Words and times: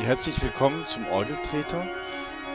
Herzlich 0.00 0.42
willkommen 0.42 0.86
zum 0.88 1.06
Orgeltreter, 1.08 1.86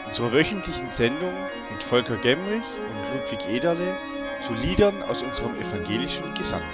unserer 0.06 0.32
wöchentlichen 0.32 0.90
Sendung 0.92 1.32
mit 1.72 1.82
Volker 1.82 2.16
Gemrich 2.16 2.64
und 2.64 3.14
Ludwig 3.14 3.48
Ederle 3.48 3.96
zu 4.46 4.52
Liedern 4.54 5.02
aus 5.04 5.22
unserem 5.22 5.58
evangelischen 5.58 6.34
Gesangbuch. 6.34 6.68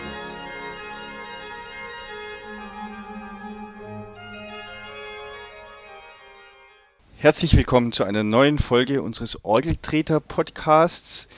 Herzlich 7.18 7.56
willkommen 7.56 7.92
zu 7.92 8.04
einer 8.04 8.24
neuen 8.24 8.58
Folge 8.58 9.02
unseres 9.02 9.44
Orgeltreter-Podcasts, 9.44 11.28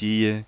die 0.00 0.44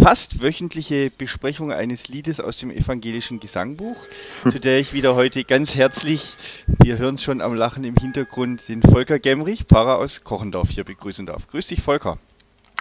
fast 0.00 0.42
wöchentliche 0.42 1.10
Besprechung 1.10 1.72
eines 1.72 2.08
Liedes 2.08 2.40
aus 2.40 2.56
dem 2.58 2.70
evangelischen 2.70 3.40
Gesangbuch, 3.40 3.96
zu 4.42 4.58
der 4.58 4.78
ich 4.78 4.92
wieder 4.92 5.14
heute 5.14 5.44
ganz 5.44 5.74
herzlich, 5.74 6.34
wir 6.82 6.98
hören 6.98 7.16
es 7.16 7.22
schon 7.22 7.40
am 7.40 7.54
Lachen 7.54 7.84
im 7.84 7.96
Hintergrund, 7.96 8.68
den 8.68 8.82
Volker 8.82 9.18
Gemrich, 9.18 9.64
Pfarrer 9.64 9.98
aus 9.98 10.24
Kochendorf, 10.24 10.70
hier 10.70 10.84
begrüßen 10.84 11.26
darf. 11.26 11.46
Grüß 11.48 11.66
dich, 11.66 11.82
Volker. 11.82 12.18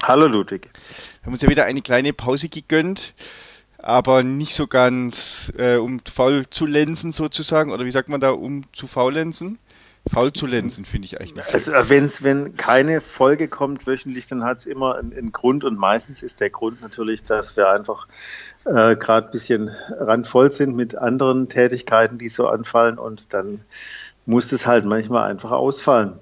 Hallo, 0.04 0.28
Ludwig. 0.28 0.70
Wir 1.22 1.26
haben 1.26 1.34
uns 1.34 1.42
ja 1.42 1.50
wieder 1.50 1.66
eine 1.66 1.82
kleine 1.82 2.14
Pause 2.14 2.50
gegönnt, 2.50 3.14
aber 3.78 4.24
nicht 4.24 4.54
so 4.54 4.68
ganz, 4.68 5.52
äh, 5.58 5.76
um 5.76 6.02
faul 6.12 6.50
zu 6.50 6.66
lenzen 6.66 7.12
sozusagen, 7.12 7.72
oder 7.72 7.86
wie 7.86 7.92
sagt 7.92 8.10
man 8.10 8.22
da, 8.22 8.32
um 8.32 8.64
zu 8.74 8.88
faulenzen? 8.88 9.60
Faul 10.10 10.34
zu 10.34 10.48
lenzen, 10.48 10.84
finde 10.84 11.06
ich 11.06 11.20
eigentlich 11.20 11.36
nicht. 11.36 11.54
Also, 11.54 11.72
wenn's, 11.90 12.24
wenn 12.24 12.56
keine 12.56 13.02
Folge 13.02 13.48
kommt 13.48 13.86
wöchentlich, 13.86 14.28
dann 14.28 14.44
hat 14.44 14.60
es 14.60 14.66
immer 14.66 14.96
einen, 14.96 15.14
einen, 15.14 15.32
Grund 15.32 15.64
und 15.64 15.78
meistens 15.78 16.24
ist 16.24 16.42
der 16.42 16.50
Grund 16.50 16.82
natürlich, 16.82 17.24
dass 17.24 17.56
wir 17.56 17.70
einfach 17.70 18.08
äh, 18.66 18.96
gerade 18.96 19.28
ein 19.28 19.32
bisschen 19.32 19.72
randvoll 19.92 20.52
sind 20.52 20.76
mit 20.76 20.96
anderen 20.96 21.50
Tätigkeiten, 21.50 22.18
die 22.18 22.30
so 22.30 22.48
anfallen 22.48 22.98
und 22.98 23.34
dann 23.34 23.62
muss 24.26 24.52
es 24.52 24.66
halt 24.66 24.86
manchmal 24.86 25.30
einfach 25.30 25.52
ausfallen. 25.52 26.20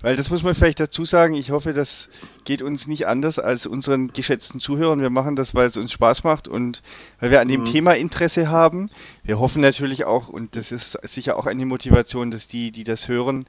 Weil 0.00 0.14
das 0.14 0.30
muss 0.30 0.44
man 0.44 0.54
vielleicht 0.54 0.78
dazu 0.78 1.04
sagen, 1.04 1.34
ich 1.34 1.50
hoffe, 1.50 1.72
das 1.72 2.08
geht 2.44 2.62
uns 2.62 2.86
nicht 2.86 3.08
anders 3.08 3.40
als 3.40 3.66
unseren 3.66 4.08
geschätzten 4.12 4.60
Zuhörern. 4.60 5.00
Wir 5.00 5.10
machen 5.10 5.34
das, 5.34 5.56
weil 5.56 5.66
es 5.66 5.76
uns 5.76 5.90
Spaß 5.90 6.22
macht 6.22 6.46
und 6.46 6.82
weil 7.18 7.32
wir 7.32 7.40
an 7.40 7.48
dem 7.48 7.62
mhm. 7.62 7.66
Thema 7.66 7.94
Interesse 7.94 8.48
haben. 8.48 8.90
Wir 9.24 9.40
hoffen 9.40 9.60
natürlich 9.60 10.04
auch, 10.04 10.28
und 10.28 10.54
das 10.54 10.70
ist 10.70 10.92
sicher 11.02 11.36
auch 11.36 11.46
eine 11.46 11.66
Motivation, 11.66 12.30
dass 12.30 12.46
die, 12.46 12.70
die 12.70 12.84
das 12.84 13.08
hören, 13.08 13.46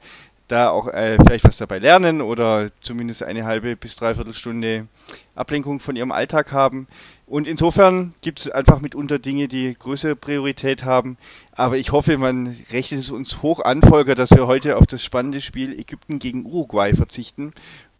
da 0.50 0.70
auch 0.70 0.88
äh, 0.88 1.16
vielleicht 1.24 1.44
was 1.44 1.56
dabei 1.56 1.78
lernen 1.78 2.20
oder 2.20 2.70
zumindest 2.80 3.22
eine 3.22 3.44
halbe 3.44 3.76
bis 3.76 3.96
dreiviertel 3.96 4.34
Stunde 4.34 4.86
Ablenkung 5.34 5.80
von 5.80 5.96
ihrem 5.96 6.12
Alltag 6.12 6.52
haben. 6.52 6.86
Und 7.26 7.46
insofern 7.46 8.14
gibt 8.22 8.40
es 8.40 8.50
einfach 8.50 8.80
mitunter 8.80 9.18
Dinge, 9.18 9.46
die 9.46 9.76
größere 9.78 10.16
Priorität 10.16 10.84
haben. 10.84 11.16
Aber 11.52 11.76
ich 11.76 11.92
hoffe, 11.92 12.18
man 12.18 12.56
rechnet 12.72 13.00
es 13.00 13.10
uns 13.10 13.42
hoch 13.42 13.60
an, 13.60 13.82
Volker, 13.82 14.14
dass 14.14 14.30
wir 14.30 14.46
heute 14.46 14.76
auf 14.76 14.86
das 14.86 15.02
spannende 15.02 15.40
Spiel 15.40 15.78
Ägypten 15.78 16.18
gegen 16.18 16.44
Uruguay 16.44 16.94
verzichten. 16.94 17.52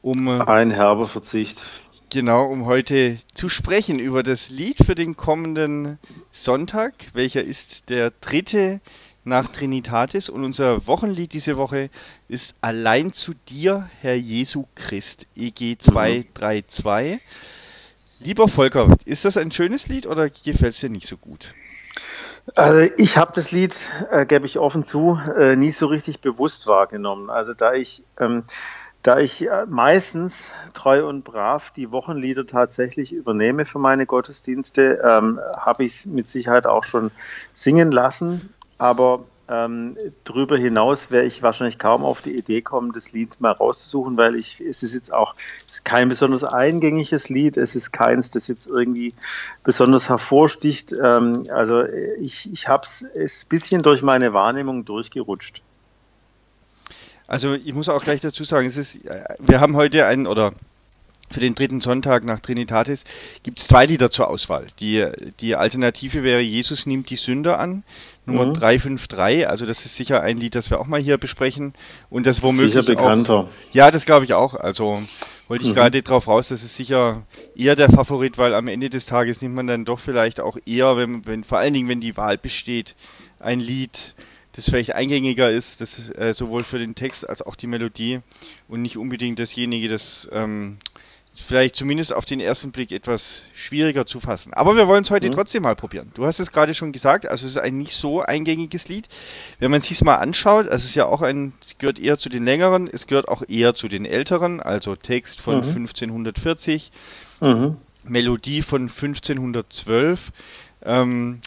Um, 0.02 0.26
äh, 0.26 0.40
Ein 0.40 0.70
herber 0.70 1.06
Verzicht. 1.06 1.64
Genau, 2.12 2.46
um 2.46 2.66
heute 2.66 3.18
zu 3.34 3.48
sprechen 3.48 4.00
über 4.00 4.24
das 4.24 4.48
Lied 4.48 4.78
für 4.84 4.96
den 4.96 5.16
kommenden 5.16 5.98
Sonntag, 6.32 6.94
welcher 7.12 7.44
ist 7.44 7.88
der 7.88 8.10
dritte 8.20 8.80
nach 9.24 9.48
Trinitatis 9.48 10.28
und 10.28 10.44
unser 10.44 10.86
Wochenlied 10.86 11.32
diese 11.32 11.56
Woche 11.56 11.90
ist 12.28 12.54
Allein 12.60 13.12
zu 13.12 13.32
dir, 13.48 13.90
Herr 14.00 14.16
Jesu 14.16 14.66
Christ, 14.74 15.26
EG 15.36 15.76
232. 15.78 17.14
Mhm. 17.14 17.20
Lieber 18.20 18.48
Volker, 18.48 18.94
ist 19.04 19.24
das 19.24 19.36
ein 19.36 19.50
schönes 19.50 19.88
Lied 19.88 20.06
oder 20.06 20.28
gefällt 20.28 20.74
es 20.74 20.80
dir 20.80 20.90
nicht 20.90 21.06
so 21.06 21.16
gut? 21.16 21.54
Also 22.54 22.92
ich 22.96 23.16
habe 23.16 23.32
das 23.34 23.50
Lied, 23.50 23.78
äh, 24.10 24.26
gebe 24.26 24.46
ich 24.46 24.58
offen 24.58 24.84
zu, 24.84 25.18
äh, 25.36 25.56
nie 25.56 25.70
so 25.70 25.86
richtig 25.86 26.20
bewusst 26.20 26.66
wahrgenommen. 26.66 27.30
Also 27.30 27.54
da 27.54 27.72
ich, 27.74 28.02
ähm, 28.18 28.44
da 29.02 29.18
ich 29.18 29.48
äh, 29.48 29.66
meistens 29.66 30.50
treu 30.74 31.06
und 31.06 31.24
brav 31.24 31.70
die 31.70 31.90
Wochenlieder 31.90 32.46
tatsächlich 32.46 33.12
übernehme 33.12 33.64
für 33.64 33.78
meine 33.78 34.06
Gottesdienste, 34.06 35.00
ähm, 35.02 35.40
habe 35.56 35.84
ich 35.84 35.92
es 35.92 36.06
mit 36.06 36.26
Sicherheit 36.26 36.66
auch 36.66 36.84
schon 36.84 37.10
singen 37.52 37.90
lassen. 37.90 38.52
Aber 38.80 39.24
ähm, 39.46 39.94
darüber 40.24 40.56
hinaus 40.56 41.10
wäre 41.10 41.26
ich 41.26 41.42
wahrscheinlich 41.42 41.78
kaum 41.78 42.02
auf 42.02 42.22
die 42.22 42.34
Idee 42.34 42.62
kommen, 42.62 42.92
das 42.94 43.12
Lied 43.12 43.38
mal 43.38 43.52
rauszusuchen, 43.52 44.16
weil 44.16 44.36
ich, 44.36 44.58
es 44.58 44.82
ist 44.82 44.94
jetzt 44.94 45.12
auch 45.12 45.34
ist 45.68 45.84
kein 45.84 46.08
besonders 46.08 46.44
eingängiges 46.44 47.28
Lied, 47.28 47.58
es 47.58 47.76
ist 47.76 47.92
keins, 47.92 48.30
das 48.30 48.48
jetzt 48.48 48.66
irgendwie 48.66 49.12
besonders 49.64 50.08
hervorsticht. 50.08 50.94
Ähm, 50.94 51.46
also 51.50 51.84
ich, 52.20 52.50
ich 52.50 52.68
habe 52.68 52.86
es 52.86 53.04
ein 53.04 53.48
bisschen 53.50 53.82
durch 53.82 54.00
meine 54.00 54.32
Wahrnehmung 54.32 54.86
durchgerutscht. 54.86 55.60
Also 57.26 57.52
ich 57.52 57.74
muss 57.74 57.90
auch 57.90 58.02
gleich 58.02 58.22
dazu 58.22 58.44
sagen, 58.44 58.66
es 58.66 58.78
ist, 58.78 59.04
äh, 59.04 59.24
wir 59.40 59.60
haben 59.60 59.76
heute 59.76 60.06
einen, 60.06 60.26
oder 60.26 60.54
für 61.30 61.40
den 61.40 61.54
dritten 61.54 61.80
Sonntag 61.80 62.24
nach 62.24 62.40
Trinitatis 62.40 63.04
gibt 63.42 63.60
es 63.60 63.68
zwei 63.68 63.86
Lieder 63.86 64.10
zur 64.10 64.28
Auswahl. 64.28 64.66
Die, 64.80 65.06
die 65.40 65.54
Alternative 65.54 66.24
wäre 66.24 66.40
Jesus 66.40 66.86
nimmt 66.86 67.08
die 67.08 67.16
Sünder 67.16 67.60
an, 67.60 67.84
Nummer 68.26 68.46
mhm. 68.46 68.54
353. 68.54 69.48
Also 69.48 69.66
das 69.66 69.84
ist 69.84 69.96
sicher 69.96 70.22
ein 70.22 70.36
Lied, 70.36 70.54
das 70.54 70.70
wir 70.70 70.80
auch 70.80 70.86
mal 70.86 71.00
hier 71.00 71.18
besprechen. 71.18 71.74
Und 72.08 72.26
das 72.26 72.42
womöglich 72.42 72.72
sicher 72.72 72.84
bekannter. 72.84 73.34
Auch, 73.34 73.48
ja, 73.72 73.90
das 73.90 74.04
glaube 74.06 74.24
ich 74.24 74.34
auch. 74.34 74.54
Also 74.54 74.98
wollte 75.48 75.64
ich 75.64 75.70
mhm. 75.70 75.74
gerade 75.74 76.02
drauf 76.02 76.28
raus, 76.28 76.48
das 76.48 76.62
ist 76.62 76.76
sicher 76.76 77.22
eher 77.56 77.74
der 77.74 77.90
Favorit, 77.90 78.38
weil 78.38 78.54
am 78.54 78.68
Ende 78.68 78.88
des 78.88 79.06
Tages 79.06 79.42
nimmt 79.42 79.56
man 79.56 79.66
dann 79.66 79.84
doch 79.84 79.98
vielleicht 79.98 80.40
auch 80.40 80.56
eher, 80.64 80.96
wenn, 80.96 81.26
wenn 81.26 81.44
vor 81.44 81.58
allen 81.58 81.74
Dingen, 81.74 81.88
wenn 81.88 82.00
die 82.00 82.16
Wahl 82.16 82.38
besteht, 82.38 82.94
ein 83.40 83.58
Lied, 83.58 84.14
das 84.52 84.66
vielleicht 84.66 84.94
eingängiger 84.94 85.50
ist, 85.50 85.80
das 85.80 85.98
äh, 86.10 86.34
sowohl 86.34 86.62
für 86.62 86.78
den 86.78 86.94
Text 86.94 87.28
als 87.28 87.42
auch 87.42 87.56
die 87.56 87.66
Melodie 87.66 88.20
und 88.68 88.82
nicht 88.82 88.96
unbedingt 88.96 89.38
dasjenige, 89.38 89.88
das 89.88 90.28
ähm, 90.32 90.78
vielleicht 91.34 91.76
zumindest 91.76 92.12
auf 92.12 92.24
den 92.24 92.40
ersten 92.40 92.72
Blick 92.72 92.92
etwas 92.92 93.42
schwieriger 93.54 94.06
zu 94.06 94.20
fassen. 94.20 94.52
Aber 94.54 94.76
wir 94.76 94.88
wollen 94.88 95.04
es 95.04 95.10
heute 95.10 95.28
mhm. 95.28 95.32
trotzdem 95.32 95.62
mal 95.62 95.76
probieren. 95.76 96.10
Du 96.14 96.26
hast 96.26 96.40
es 96.40 96.52
gerade 96.52 96.74
schon 96.74 96.92
gesagt, 96.92 97.26
also 97.26 97.46
es 97.46 97.52
ist 97.52 97.58
ein 97.58 97.78
nicht 97.78 97.92
so 97.92 98.20
eingängiges 98.20 98.88
Lied. 98.88 99.08
Wenn 99.58 99.70
man 99.70 99.80
sich 99.80 100.02
mal 100.02 100.16
anschaut, 100.16 100.66
also 100.66 100.84
es 100.84 100.90
ist 100.90 100.94
ja 100.94 101.06
auch 101.06 101.22
ein, 101.22 101.52
es 101.62 101.78
gehört 101.78 101.98
eher 101.98 102.18
zu 102.18 102.28
den 102.28 102.44
längeren, 102.44 102.88
es 102.92 103.06
gehört 103.06 103.28
auch 103.28 103.42
eher 103.48 103.74
zu 103.74 103.88
den 103.88 104.06
älteren, 104.06 104.60
also 104.60 104.96
Text 104.96 105.40
von 105.40 105.56
mhm. 105.56 105.62
1540, 105.62 106.90
mhm. 107.40 107.76
Melodie 108.04 108.62
von 108.62 108.82
1512. 108.82 110.32
Ähm, 110.82 111.40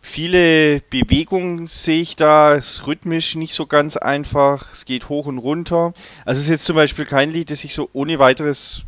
viele 0.00 0.80
Bewegungen 0.90 1.66
sehe 1.66 2.02
ich 2.02 2.16
da, 2.16 2.54
es 2.54 2.70
ist 2.70 2.86
rhythmisch 2.86 3.34
nicht 3.34 3.54
so 3.54 3.66
ganz 3.66 3.96
einfach, 3.96 4.72
es 4.72 4.84
geht 4.84 5.08
hoch 5.08 5.26
und 5.26 5.38
runter. 5.38 5.92
Also 6.24 6.38
es 6.38 6.46
ist 6.46 6.50
jetzt 6.50 6.64
zum 6.64 6.76
Beispiel 6.76 7.04
kein 7.04 7.30
Lied, 7.30 7.50
das 7.50 7.64
ich 7.64 7.74
so 7.74 7.88
ohne 7.92 8.18
weiteres 8.18 8.84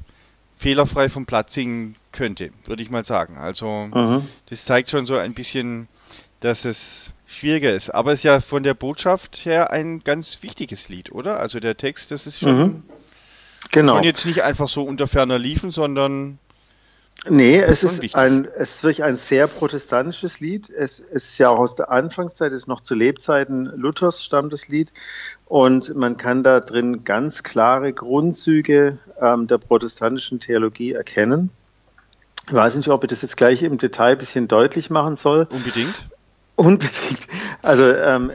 fehlerfrei 0.61 1.09
vom 1.09 1.25
Platz 1.25 1.55
singen 1.55 1.97
könnte, 2.13 2.51
würde 2.67 2.83
ich 2.83 2.91
mal 2.91 3.03
sagen. 3.03 3.39
Also 3.39 3.67
mhm. 3.67 4.29
das 4.51 4.67
zeigt 4.67 4.91
schon 4.91 5.07
so 5.07 5.17
ein 5.17 5.33
bisschen, 5.33 5.89
dass 6.41 6.67
es 6.67 7.13
schwieriger 7.27 7.75
ist. 7.75 7.89
Aber 7.89 8.13
es 8.13 8.21
ist 8.21 8.25
ja 8.25 8.41
von 8.41 8.63
der 8.63 8.75
Botschaft 8.75 9.47
her 9.47 9.71
ein 9.71 10.01
ganz 10.01 10.43
wichtiges 10.43 10.91
Lied, 10.91 11.13
oder? 11.13 11.41
Also 11.41 11.61
der 11.61 11.79
Text, 11.79 12.11
das 12.11 12.27
ist 12.27 12.41
schon, 12.41 12.59
mhm. 12.59 12.83
genau. 13.71 13.95
schon 13.95 14.05
jetzt 14.05 14.27
nicht 14.27 14.43
einfach 14.43 14.69
so 14.69 14.83
unter 14.83 15.07
ferner 15.07 15.39
liefen, 15.39 15.71
sondern 15.71 16.39
Nee, 17.29 17.61
es 17.61 17.85
ist, 17.85 18.15
ein, 18.15 18.49
es 18.57 18.77
ist 18.77 18.83
wirklich 18.83 19.05
ein 19.05 19.19
sehr 19.19 19.47
protestantisches 19.47 20.41
Lied. 20.41 20.71
Es, 20.71 21.01
es, 21.01 21.29
ist 21.29 21.39
ja 21.39 21.51
auch 21.51 21.59
aus 21.59 21.75
der 21.75 21.91
Anfangszeit, 21.91 22.51
es 22.53 22.63
ist 22.63 22.67
noch 22.67 22.81
zu 22.81 22.95
Lebzeiten 22.95 23.67
Luthers 23.77 24.25
stammt 24.25 24.53
das 24.55 24.69
Lied. 24.69 24.91
Und 25.45 25.95
man 25.95 26.17
kann 26.17 26.43
da 26.43 26.61
drin 26.61 27.05
ganz 27.05 27.43
klare 27.43 27.93
Grundzüge 27.93 28.99
ähm, 29.21 29.47
der 29.47 29.59
protestantischen 29.59 30.41
Theologie 30.41 30.93
erkennen. 30.93 31.51
Ich 32.47 32.55
weiß 32.55 32.77
nicht, 32.77 32.89
ob 32.89 33.05
ich 33.05 33.11
das 33.11 33.21
jetzt 33.21 33.37
gleich 33.37 33.63
im 33.63 33.77
Detail 33.77 34.13
ein 34.13 34.19
bisschen 34.19 34.49
deutlich 34.49 34.89
machen 34.89 35.17
soll. 35.17 35.47
Unbedingt. 35.51 36.09
Unbedingt. 36.57 37.27
Also 37.63 37.85
ähm, 37.85 38.33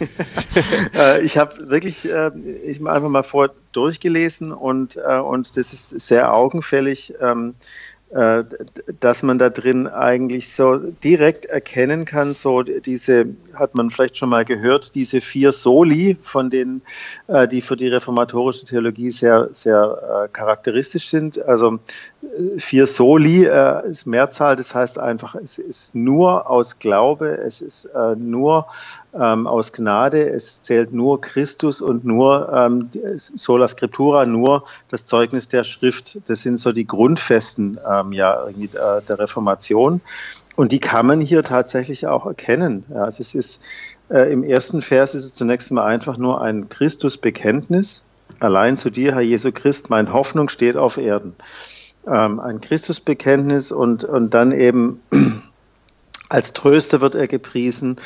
äh, 0.94 1.22
ich 1.22 1.38
habe 1.38 1.70
wirklich 1.70 2.08
äh, 2.08 2.30
ich 2.64 2.86
einfach 2.86 3.08
mal 3.08 3.22
vor 3.22 3.50
durchgelesen 3.72 4.52
und, 4.52 4.96
äh, 4.96 5.18
und 5.18 5.56
das 5.56 5.72
ist 5.72 5.90
sehr 5.90 6.32
augenfällig. 6.32 7.14
Ähm, 7.20 7.54
äh, 7.54 7.93
dass 8.10 9.22
man 9.24 9.38
da 9.38 9.50
drin 9.50 9.88
eigentlich 9.88 10.52
so 10.52 10.76
direkt 10.76 11.46
erkennen 11.46 12.04
kann, 12.04 12.34
so 12.34 12.62
diese, 12.62 13.26
hat 13.54 13.74
man 13.74 13.90
vielleicht 13.90 14.16
schon 14.16 14.28
mal 14.28 14.44
gehört, 14.44 14.94
diese 14.94 15.20
vier 15.20 15.50
Soli, 15.50 16.16
von 16.22 16.48
denen, 16.48 16.82
äh, 17.26 17.48
die 17.48 17.60
für 17.60 17.76
die 17.76 17.88
reformatorische 17.88 18.66
Theologie 18.66 19.10
sehr, 19.10 19.48
sehr 19.52 20.26
äh, 20.26 20.28
charakteristisch 20.28 21.08
sind. 21.08 21.42
Also 21.44 21.80
vier 22.58 22.86
Soli 22.86 23.48
ist 23.84 24.06
Mehrzahl, 24.06 24.56
das 24.56 24.74
heißt 24.74 24.98
einfach, 24.98 25.34
es 25.34 25.58
ist 25.58 25.94
nur 25.94 26.50
aus 26.50 26.78
Glaube, 26.78 27.28
es 27.28 27.60
ist 27.60 27.88
nur 28.16 28.66
ähm, 29.14 29.46
aus 29.46 29.72
Gnade, 29.72 30.28
es 30.28 30.62
zählt 30.62 30.92
nur 30.92 31.20
Christus 31.20 31.80
und 31.80 32.04
nur 32.04 32.52
ähm, 32.52 32.90
sola 33.14 33.68
scriptura, 33.68 34.26
nur 34.26 34.64
das 34.88 35.04
Zeugnis 35.06 35.48
der 35.48 35.64
Schrift. 35.64 36.18
Das 36.28 36.42
sind 36.42 36.58
so 36.58 36.72
die 36.72 36.86
Grundfesten 36.86 37.78
ähm, 37.88 38.12
ja 38.12 38.46
irgendwie 38.46 38.68
der, 38.68 39.00
der 39.00 39.18
Reformation. 39.18 40.00
Und 40.56 40.72
die 40.72 40.80
kann 40.80 41.06
man 41.06 41.20
hier 41.20 41.42
tatsächlich 41.42 42.06
auch 42.06 42.26
erkennen. 42.26 42.84
Ja, 42.88 43.04
also 43.04 43.20
es 43.20 43.34
ist 43.34 43.62
Äh, 44.10 44.30
Im 44.32 44.44
ersten 44.44 44.82
Vers 44.82 45.14
ist 45.14 45.24
es 45.24 45.34
zunächst 45.34 45.72
mal 45.72 45.86
einfach 45.86 46.18
nur 46.18 46.42
ein 46.42 46.68
Christusbekenntnis. 46.68 48.02
Allein 48.38 48.76
zu 48.76 48.90
dir, 48.90 49.14
Herr 49.14 49.22
Jesu 49.22 49.50
Christ, 49.50 49.88
meine 49.88 50.12
Hoffnung 50.12 50.50
steht 50.50 50.76
auf 50.76 50.98
Erden. 50.98 51.34
Ähm, 52.06 52.40
ein 52.40 52.60
Christusbekenntnis 52.60 53.72
und, 53.72 54.04
und 54.04 54.34
dann 54.34 54.52
eben 54.52 55.00
als 56.28 56.52
Tröster 56.52 57.00
wird 57.00 57.14
er 57.14 57.28
gepriesen 57.28 57.96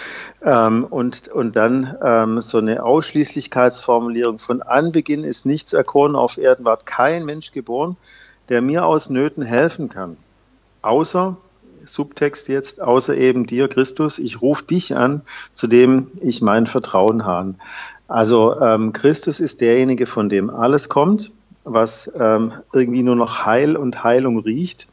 ähm, 0.43 0.85
und, 0.85 1.29
und 1.29 1.57
dann 1.57 1.97
ähm, 2.03 2.41
so 2.41 2.59
eine 2.59 2.85
Ausschließlichkeitsformulierung. 2.85 4.39
Von 4.39 4.63
Anbeginn 4.63 5.25
ist 5.25 5.47
nichts 5.47 5.73
erkoren 5.73 6.15
auf 6.15 6.37
Erden, 6.39 6.65
ward 6.65 6.85
kein 6.87 7.25
Mensch 7.25 7.53
geboren, 7.53 7.97
der 8.49 8.61
mir 8.61 8.85
aus 8.87 9.11
Nöten 9.11 9.43
helfen 9.43 9.89
kann. 9.89 10.17
Außer, 10.83 11.37
Subtext 11.85 12.49
jetzt, 12.49 12.83
außer 12.83 13.17
eben 13.17 13.47
dir, 13.47 13.69
Christus, 13.69 14.19
ich 14.19 14.43
rufe 14.43 14.65
dich 14.65 14.95
an, 14.97 15.23
zu 15.55 15.67
dem 15.67 16.09
ich 16.21 16.43
mein 16.43 16.67
Vertrauen 16.67 17.25
habe. 17.25 17.55
Also 18.09 18.61
ähm, 18.61 18.93
Christus 18.93 19.41
ist 19.41 19.61
derjenige, 19.61 20.07
von 20.07 20.29
dem 20.29 20.51
alles 20.51 20.89
kommt, 20.89 21.31
was 21.73 22.11
ähm, 22.19 22.53
irgendwie 22.73 23.03
nur 23.03 23.17
noch 23.17 23.47
Heil 23.47 23.77
und 23.77 24.05
Heilung 24.05 24.39
riecht. 24.39 24.89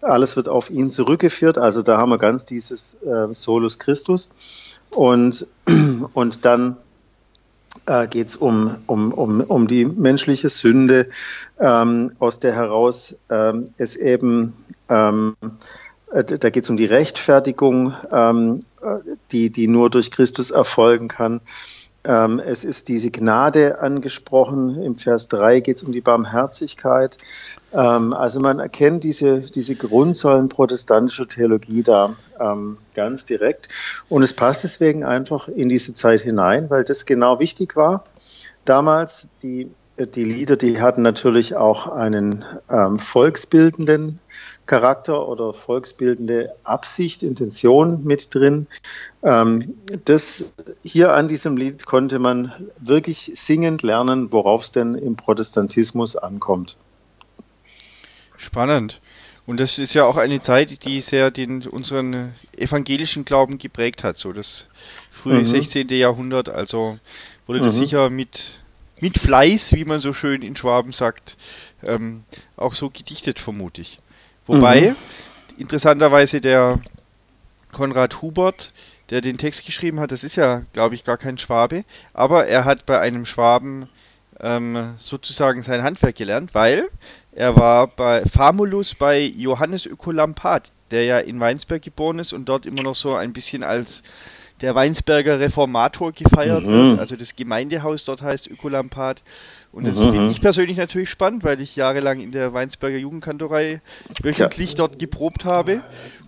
Alles 0.00 0.36
wird 0.36 0.48
auf 0.48 0.70
ihn 0.70 0.90
zurückgeführt. 0.90 1.58
Also 1.58 1.82
da 1.82 1.98
haben 1.98 2.10
wir 2.10 2.18
ganz 2.18 2.44
dieses 2.44 2.94
äh, 3.02 3.32
Solus 3.32 3.78
Christus. 3.78 4.30
Und, 4.90 5.46
und 6.14 6.44
dann 6.44 6.76
äh, 7.86 8.06
geht 8.06 8.28
es 8.28 8.36
um, 8.36 8.76
um, 8.86 9.12
um, 9.12 9.40
um 9.40 9.66
die 9.66 9.84
menschliche 9.84 10.48
Sünde, 10.48 11.08
ähm, 11.58 12.12
aus 12.18 12.38
der 12.38 12.54
heraus 12.54 13.18
ähm, 13.30 13.66
es 13.76 13.96
eben, 13.96 14.54
ähm, 14.88 15.36
äh, 16.12 16.24
da 16.24 16.50
geht 16.50 16.64
es 16.64 16.70
um 16.70 16.76
die 16.76 16.86
Rechtfertigung, 16.86 17.94
ähm, 18.10 18.64
äh, 18.82 19.16
die, 19.32 19.50
die 19.50 19.68
nur 19.68 19.90
durch 19.90 20.10
Christus 20.10 20.50
erfolgen 20.50 21.08
kann. 21.08 21.40
Ähm, 22.04 22.38
es 22.38 22.64
ist 22.64 22.88
diese 22.88 23.10
Gnade 23.10 23.80
angesprochen. 23.80 24.82
Im 24.82 24.94
Vers 24.94 25.28
3 25.28 25.60
geht 25.60 25.78
es 25.78 25.82
um 25.82 25.92
die 25.92 26.02
Barmherzigkeit. 26.02 27.16
Ähm, 27.72 28.12
also 28.12 28.40
man 28.40 28.58
erkennt 28.58 29.04
diese, 29.04 29.40
diese 29.40 29.74
Grundsäulen 29.74 30.48
protestantischer 30.48 31.26
Theologie 31.26 31.82
da 31.82 32.16
ähm, 32.38 32.76
ganz 32.94 33.24
direkt. 33.24 33.68
Und 34.08 34.22
es 34.22 34.34
passt 34.34 34.64
deswegen 34.64 35.04
einfach 35.04 35.48
in 35.48 35.68
diese 35.68 35.94
Zeit 35.94 36.20
hinein, 36.20 36.68
weil 36.68 36.84
das 36.84 37.06
genau 37.06 37.40
wichtig 37.40 37.74
war. 37.74 38.04
Damals 38.66 39.28
die 39.42 39.70
die 39.98 40.24
Lieder, 40.24 40.56
die 40.56 40.80
hatten 40.80 41.02
natürlich 41.02 41.54
auch 41.54 41.86
einen 41.86 42.44
ähm, 42.68 42.98
volksbildenden 42.98 44.18
Charakter 44.66 45.28
oder 45.28 45.52
volksbildende 45.52 46.54
Absicht, 46.64 47.22
Intention 47.22 48.04
mit 48.04 48.34
drin. 48.34 48.66
Ähm, 49.22 49.74
das 50.04 50.52
hier 50.82 51.14
an 51.14 51.28
diesem 51.28 51.56
Lied 51.56 51.86
konnte 51.86 52.18
man 52.18 52.52
wirklich 52.80 53.32
singend 53.34 53.82
lernen, 53.82 54.32
worauf 54.32 54.62
es 54.62 54.72
denn 54.72 54.94
im 54.94 55.16
Protestantismus 55.16 56.16
ankommt. 56.16 56.76
Spannend. 58.36 59.00
Und 59.46 59.60
das 59.60 59.78
ist 59.78 59.94
ja 59.94 60.04
auch 60.06 60.16
eine 60.16 60.40
Zeit, 60.40 60.84
die 60.86 61.00
sehr 61.02 61.30
den 61.30 61.66
unseren 61.66 62.32
evangelischen 62.56 63.24
Glauben 63.24 63.58
geprägt 63.58 64.02
hat, 64.02 64.16
so 64.16 64.32
das 64.32 64.68
frühe 65.10 65.40
mhm. 65.40 65.44
16. 65.44 65.88
Jahrhundert. 65.88 66.48
Also 66.48 66.98
wurde 67.46 67.60
das 67.60 67.74
mhm. 67.74 67.78
sicher 67.78 68.10
mit 68.10 68.60
mit 69.04 69.18
Fleiß, 69.18 69.74
wie 69.74 69.84
man 69.84 70.00
so 70.00 70.14
schön 70.14 70.40
in 70.40 70.56
Schwaben 70.56 70.90
sagt, 70.90 71.36
ähm, 71.82 72.24
auch 72.56 72.72
so 72.72 72.88
gedichtet, 72.88 73.38
vermute 73.38 73.82
ich. 73.82 73.98
Wobei, 74.46 74.92
mhm. 74.92 74.96
interessanterweise 75.58 76.40
der 76.40 76.80
Konrad 77.70 78.22
Hubert, 78.22 78.72
der 79.10 79.20
den 79.20 79.36
Text 79.36 79.66
geschrieben 79.66 80.00
hat, 80.00 80.10
das 80.10 80.24
ist 80.24 80.36
ja, 80.36 80.62
glaube 80.72 80.94
ich, 80.94 81.04
gar 81.04 81.18
kein 81.18 81.36
Schwabe, 81.36 81.84
aber 82.14 82.46
er 82.46 82.64
hat 82.64 82.86
bei 82.86 82.98
einem 82.98 83.26
Schwaben 83.26 83.90
ähm, 84.40 84.94
sozusagen 84.96 85.60
sein 85.60 85.82
Handwerk 85.82 86.16
gelernt, 86.16 86.54
weil 86.54 86.88
er 87.32 87.56
war 87.56 87.88
bei 87.88 88.24
Famulus 88.24 88.94
bei 88.94 89.20
Johannes 89.20 89.84
Ökolampat, 89.84 90.72
der 90.90 91.04
ja 91.04 91.18
in 91.18 91.38
Weinsberg 91.40 91.82
geboren 91.82 92.20
ist 92.20 92.32
und 92.32 92.46
dort 92.46 92.64
immer 92.64 92.82
noch 92.82 92.96
so 92.96 93.14
ein 93.14 93.34
bisschen 93.34 93.64
als 93.64 94.02
der 94.64 94.74
Weinsberger 94.74 95.40
Reformator 95.40 96.12
gefeiert 96.12 96.64
mhm. 96.64 96.92
wird. 96.92 97.00
Also 97.00 97.16
das 97.16 97.36
Gemeindehaus 97.36 98.06
dort 98.06 98.22
heißt 98.22 98.46
Ökolampat. 98.46 99.22
Und 99.72 99.86
das 99.86 99.96
mhm. 99.96 100.12
finde 100.12 100.30
ich 100.30 100.40
persönlich 100.40 100.78
natürlich 100.78 101.10
spannend, 101.10 101.44
weil 101.44 101.60
ich 101.60 101.76
jahrelang 101.76 102.20
in 102.20 102.32
der 102.32 102.54
Weinsberger 102.54 102.96
Jugendkantorei 102.96 103.82
wöchentlich 104.22 104.70
ja. 104.70 104.76
dort 104.76 104.98
geprobt 104.98 105.44
habe. 105.44 105.82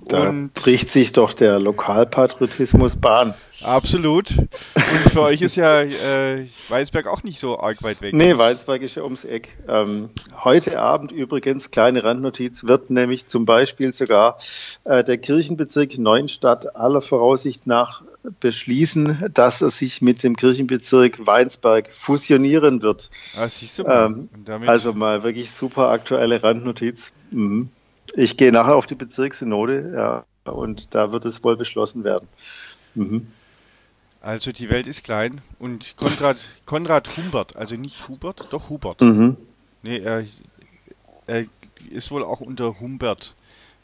Da 0.09 0.29
und 0.29 0.53
bricht 0.53 0.91
sich 0.91 1.13
doch 1.13 1.33
der 1.33 1.59
Lokalpatriotismus 1.59 2.97
Bahn. 2.97 3.35
Absolut. 3.63 4.37
Und 4.37 5.11
für 5.11 5.23
euch 5.23 5.43
ist 5.43 5.57
ja 5.57 5.83
äh, 5.83 6.47
Weinsberg 6.69 7.07
auch 7.07 7.23
nicht 7.23 7.41
so 7.41 7.59
arg 7.59 7.83
weit 7.83 8.03
weg. 8.03 8.15
Nee, 8.15 8.37
Weinsberg 8.37 8.83
ist 8.83 8.97
ja 8.97 9.03
ums 9.03 9.25
Eck. 9.25 9.49
Ähm, 9.67 10.11
heute 10.45 10.79
Abend 10.79 11.11
übrigens, 11.11 11.71
kleine 11.71 12.05
Randnotiz, 12.05 12.65
wird 12.65 12.91
nämlich 12.91 13.27
zum 13.27 13.47
Beispiel 13.47 13.93
sogar 13.93 14.39
äh, 14.85 15.03
der 15.03 15.19
Kirchenbezirk 15.19 15.99
Neuenstadt 15.99 16.77
aller 16.77 17.01
Voraussicht 17.01 17.67
nach 17.67 18.03
beschließen, 18.41 19.31
dass 19.33 19.63
er 19.63 19.71
sich 19.71 20.03
mit 20.03 20.23
dem 20.23 20.37
Kirchenbezirk 20.37 21.27
Weinsberg 21.27 21.91
fusionieren 21.95 22.83
wird. 22.83 23.11
Ah. 23.37 24.07
Ähm, 24.07 24.29
also 24.67 24.93
mal 24.93 25.23
wirklich 25.23 25.51
super 25.51 25.91
aktuelle 25.91 26.43
Randnotiz. 26.43 27.13
Mhm. 27.31 27.71
Ich 28.15 28.37
gehe 28.37 28.53
nachher 28.53 28.77
auf 28.77 28.87
die 28.87 28.95
Bezirkssynode, 28.95 29.93
ja, 29.95 30.51
und 30.51 30.95
da 30.95 31.13
wird 31.13 31.25
es 31.25 31.43
wohl 31.43 31.57
beschlossen 31.57 32.05
werden. 32.05 32.29
Mhm. 32.95 33.27
Also 34.21 34.53
die 34.53 34.71
Welt 34.71 34.87
ist 34.87 35.05
klein 35.05 35.41
und 35.59 35.97
Konrad, 35.97 36.37
Konrad 36.67 37.17
Humbert, 37.17 37.57
also 37.57 37.77
nicht 37.77 38.09
Hubert, 38.09 38.49
doch 38.51 38.69
Hubert. 38.69 39.01
Mhm. 39.01 39.37
Nee, 39.83 39.99
er, 39.99 40.25
er 41.27 41.47
ist 41.91 42.11
wohl 42.11 42.25
auch 42.25 42.41
unter 42.41 42.81
Humbert 42.81 43.35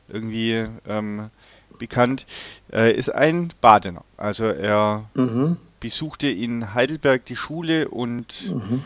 irgendwie 0.08 0.66
ähm, 0.86 1.30
bekannt, 1.78 2.26
äh, 2.72 2.92
ist 2.92 3.08
ein 3.08 3.52
Badener. 3.60 4.04
Also 4.16 4.44
er 4.44 5.08
mhm. 5.14 5.56
besuchte 5.80 6.28
in 6.28 6.74
Heidelberg 6.74 7.24
die 7.26 7.36
Schule 7.36 7.88
und 7.88 8.50
mhm. 8.50 8.82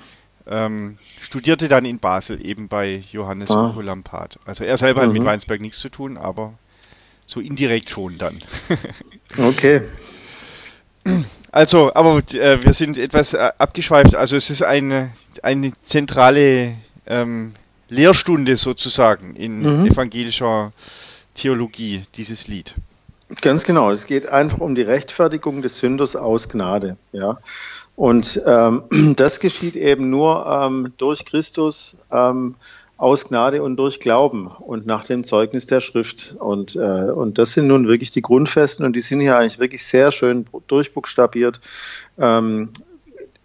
ähm, 0.46 0.98
studierte 1.20 1.68
dann 1.68 1.84
in 1.84 1.98
Basel 1.98 2.44
eben 2.44 2.68
bei 2.68 3.02
Johannes 3.12 3.50
ah. 3.50 3.74
Lampat. 3.80 4.38
Also 4.44 4.64
er 4.64 4.78
selber 4.78 5.02
mhm. 5.02 5.06
hat 5.06 5.12
mit 5.12 5.22
mhm. 5.22 5.26
Weinsberg 5.26 5.60
nichts 5.60 5.80
zu 5.80 5.88
tun, 5.88 6.16
aber 6.16 6.54
so 7.26 7.40
indirekt 7.40 7.90
schon 7.90 8.18
dann. 8.18 8.42
okay. 9.38 9.82
Also, 11.52 11.94
aber 11.94 12.18
äh, 12.34 12.62
wir 12.62 12.72
sind 12.72 12.98
etwas 12.98 13.34
äh, 13.34 13.52
abgeschweift. 13.58 14.14
Also 14.14 14.36
es 14.36 14.50
ist 14.50 14.62
eine, 14.62 15.10
eine 15.42 15.72
zentrale 15.84 16.74
ähm, 17.06 17.54
Lehrstunde 17.88 18.56
sozusagen 18.56 19.36
in 19.36 19.60
mhm. 19.60 19.86
evangelischer 19.86 20.72
Theologie, 21.36 22.04
dieses 22.16 22.48
Lied. 22.48 22.74
Ganz 23.40 23.64
genau. 23.64 23.90
Es 23.90 24.06
geht 24.06 24.28
einfach 24.28 24.58
um 24.58 24.74
die 24.74 24.82
Rechtfertigung 24.82 25.62
des 25.62 25.78
Sünders 25.78 26.16
aus 26.16 26.48
Gnade. 26.48 26.96
Ja. 27.12 27.38
Und 27.94 28.40
ähm, 28.46 28.84
das 29.16 29.40
geschieht 29.40 29.76
eben 29.76 30.10
nur 30.10 30.46
ähm, 30.46 30.92
durch 30.96 31.24
Christus 31.24 31.96
ähm, 32.12 32.54
aus 32.98 33.28
Gnade 33.28 33.62
und 33.62 33.76
durch 33.76 34.00
Glauben 34.00 34.46
und 34.46 34.86
nach 34.86 35.04
dem 35.04 35.24
Zeugnis 35.24 35.66
der 35.66 35.80
Schrift. 35.80 36.34
Und, 36.38 36.76
äh, 36.76 37.10
und 37.10 37.38
das 37.38 37.52
sind 37.52 37.66
nun 37.66 37.88
wirklich 37.88 38.10
die 38.10 38.22
Grundfesten 38.22 38.86
und 38.86 38.94
die 38.94 39.00
sind 39.00 39.20
hier 39.20 39.36
eigentlich 39.36 39.58
wirklich 39.58 39.84
sehr 39.84 40.12
schön 40.12 40.46
durchbuchstabiert. 40.68 41.60
Ähm, 42.18 42.70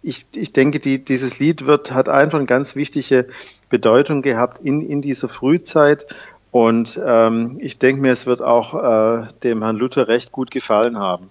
ich, 0.00 0.26
ich 0.34 0.52
denke, 0.52 0.80
die, 0.80 1.04
dieses 1.04 1.38
Lied 1.38 1.66
wird, 1.66 1.92
hat 1.92 2.08
einfach 2.08 2.38
eine 2.38 2.46
ganz 2.46 2.76
wichtige 2.76 3.28
Bedeutung 3.68 4.22
gehabt 4.22 4.58
in, 4.58 4.88
in 4.88 5.00
dieser 5.00 5.28
Frühzeit 5.28 6.06
und 6.52 7.00
ähm, 7.04 7.58
ich 7.60 7.78
denke 7.78 8.02
mir, 8.02 8.12
es 8.12 8.26
wird 8.26 8.42
auch 8.42 8.74
äh, 8.74 9.26
dem 9.42 9.62
Herrn 9.62 9.76
Luther 9.76 10.06
recht 10.06 10.32
gut 10.32 10.50
gefallen 10.50 10.98
haben. 10.98 11.30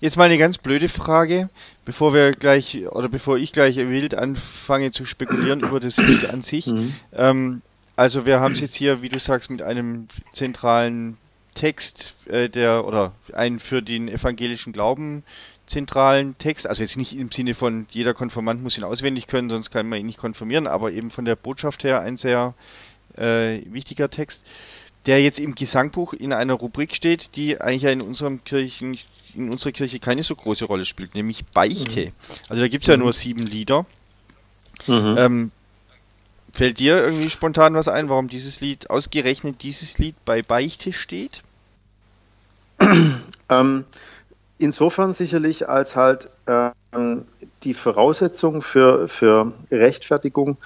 Jetzt 0.00 0.18
mal 0.18 0.24
eine 0.24 0.38
ganz 0.38 0.58
blöde 0.58 0.88
Frage, 0.88 1.48
bevor 1.86 2.12
wir 2.12 2.32
gleich 2.32 2.86
oder 2.90 3.08
bevor 3.08 3.38
ich 3.38 3.52
gleich 3.52 3.76
wild 3.76 4.14
anfange 4.14 4.92
zu 4.92 5.06
spekulieren 5.06 5.60
über 5.60 5.80
das 5.80 5.96
Lied 5.96 6.28
an 6.30 6.42
sich. 6.42 6.66
Mhm. 6.66 6.94
Ähm, 7.14 7.62
also 7.96 8.26
wir 8.26 8.38
haben 8.40 8.52
es 8.52 8.60
jetzt 8.60 8.74
hier, 8.74 9.00
wie 9.00 9.08
du 9.08 9.18
sagst, 9.18 9.50
mit 9.50 9.62
einem 9.62 10.08
zentralen 10.32 11.16
Text, 11.54 12.16
äh, 12.26 12.50
der 12.50 12.86
oder 12.86 13.12
einen 13.32 13.60
für 13.60 13.82
den 13.82 14.08
evangelischen 14.08 14.74
Glauben 14.74 15.24
zentralen 15.70 16.36
Text, 16.36 16.66
also 16.66 16.82
jetzt 16.82 16.96
nicht 16.96 17.16
im 17.16 17.30
Sinne 17.30 17.54
von 17.54 17.86
jeder 17.90 18.12
Konfirmand 18.12 18.62
muss 18.62 18.76
ihn 18.76 18.84
auswendig 18.84 19.28
können, 19.28 19.48
sonst 19.48 19.70
kann 19.70 19.88
man 19.88 20.00
ihn 20.00 20.06
nicht 20.06 20.18
konfirmieren, 20.18 20.66
aber 20.66 20.90
eben 20.90 21.10
von 21.10 21.24
der 21.24 21.36
Botschaft 21.36 21.84
her 21.84 22.00
ein 22.00 22.16
sehr 22.16 22.54
äh, 23.16 23.60
wichtiger 23.72 24.10
Text, 24.10 24.42
der 25.06 25.22
jetzt 25.22 25.38
im 25.38 25.54
Gesangbuch 25.54 26.12
in 26.12 26.32
einer 26.32 26.54
Rubrik 26.54 26.94
steht, 26.94 27.36
die 27.36 27.60
eigentlich 27.60 27.82
ja 27.82 27.90
in 27.90 28.02
unserem 28.02 28.44
Kirchen, 28.44 28.98
in 29.34 29.50
unserer 29.50 29.72
Kirche 29.72 29.98
keine 29.98 30.22
so 30.22 30.36
große 30.36 30.64
Rolle 30.64 30.84
spielt, 30.84 31.14
nämlich 31.14 31.44
Beichte. 31.46 32.06
Mhm. 32.06 32.12
Also 32.48 32.62
da 32.62 32.68
gibt 32.68 32.84
es 32.84 32.88
ja 32.88 32.96
mhm. 32.96 33.04
nur 33.04 33.12
sieben 33.12 33.42
Lieder. 33.42 33.86
Mhm. 34.86 35.14
Ähm, 35.18 35.52
fällt 36.52 36.78
dir 36.78 37.02
irgendwie 37.02 37.30
spontan 37.30 37.74
was 37.74 37.88
ein, 37.88 38.08
warum 38.08 38.28
dieses 38.28 38.60
Lied, 38.60 38.90
ausgerechnet 38.90 39.62
dieses 39.62 39.98
Lied 39.98 40.16
bei 40.24 40.42
Beichte 40.42 40.92
steht? 40.92 41.42
Ähm, 43.52 43.84
insofern 44.58 45.12
sicherlich, 45.12 45.68
als 45.68 45.96
halt 45.96 46.30
ähm, 46.46 47.24
die 47.64 47.74
Voraussetzung 47.74 48.62
für, 48.62 49.08
für 49.08 49.52
Rechtfertigung 49.72 50.56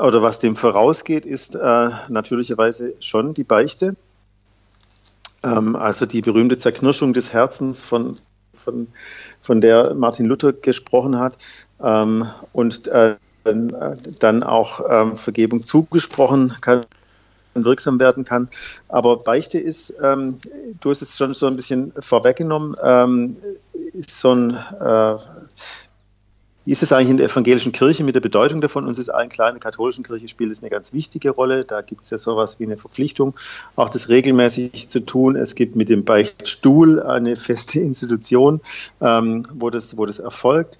oder 0.00 0.22
was 0.22 0.38
dem 0.38 0.56
vorausgeht, 0.56 1.26
ist 1.26 1.54
äh, 1.54 1.90
natürlicherweise 2.08 2.94
schon 3.00 3.34
die 3.34 3.44
Beichte. 3.44 3.96
Ähm, 5.42 5.76
also 5.76 6.06
die 6.06 6.22
berühmte 6.22 6.58
Zerknirschung 6.58 7.12
des 7.12 7.32
Herzens, 7.32 7.82
von, 7.82 8.18
von, 8.54 8.88
von 9.40 9.60
der 9.60 9.94
Martin 9.94 10.26
Luther 10.26 10.52
gesprochen 10.52 11.18
hat. 11.18 11.36
Ähm, 11.82 12.28
und 12.52 12.88
äh, 12.88 13.16
dann 13.44 14.42
auch 14.42 14.80
ähm, 14.88 15.16
Vergebung 15.16 15.64
zugesprochen 15.64 16.56
kann, 16.60 16.84
wirksam 17.54 17.98
werden 17.98 18.24
kann. 18.24 18.48
Aber 18.88 19.16
Beichte 19.16 19.58
ist, 19.58 19.94
ähm, 20.02 20.38
du 20.80 20.90
hast 20.90 21.02
es 21.02 21.16
schon 21.16 21.34
so 21.34 21.46
ein 21.46 21.56
bisschen 21.56 21.92
vorweggenommen, 21.98 22.76
ähm, 22.82 23.36
ist 23.92 24.18
so 24.18 24.34
ein, 24.34 24.50
äh, 24.50 25.16
wie 26.64 26.72
ist 26.72 26.82
es 26.82 26.92
eigentlich 26.92 27.10
in 27.10 27.16
der 27.16 27.26
evangelischen 27.26 27.72
Kirche 27.72 28.04
mit 28.04 28.14
der 28.14 28.20
Bedeutung 28.20 28.60
davon? 28.60 28.86
Uns 28.86 28.98
ist 28.98 29.08
allen 29.08 29.30
klar, 29.30 29.48
in 29.48 29.54
der 29.54 29.60
katholischen 29.60 30.04
Kirche 30.04 30.28
spielt 30.28 30.52
es 30.52 30.62
eine 30.62 30.70
ganz 30.70 30.92
wichtige 30.92 31.30
Rolle. 31.30 31.64
Da 31.64 31.80
gibt 31.80 32.04
es 32.04 32.10
ja 32.10 32.18
sowas 32.18 32.60
wie 32.60 32.64
eine 32.64 32.76
Verpflichtung, 32.76 33.34
auch 33.76 33.88
das 33.88 34.08
regelmäßig 34.08 34.88
zu 34.88 35.00
tun. 35.00 35.36
Es 35.36 35.54
gibt 35.54 35.74
mit 35.74 35.88
dem 35.88 36.04
Beichtstuhl 36.04 37.02
eine 37.02 37.36
feste 37.36 37.80
Institution, 37.80 38.60
ähm, 39.00 39.42
wo, 39.54 39.70
das, 39.70 39.96
wo 39.96 40.04
das 40.04 40.18
erfolgt. 40.18 40.78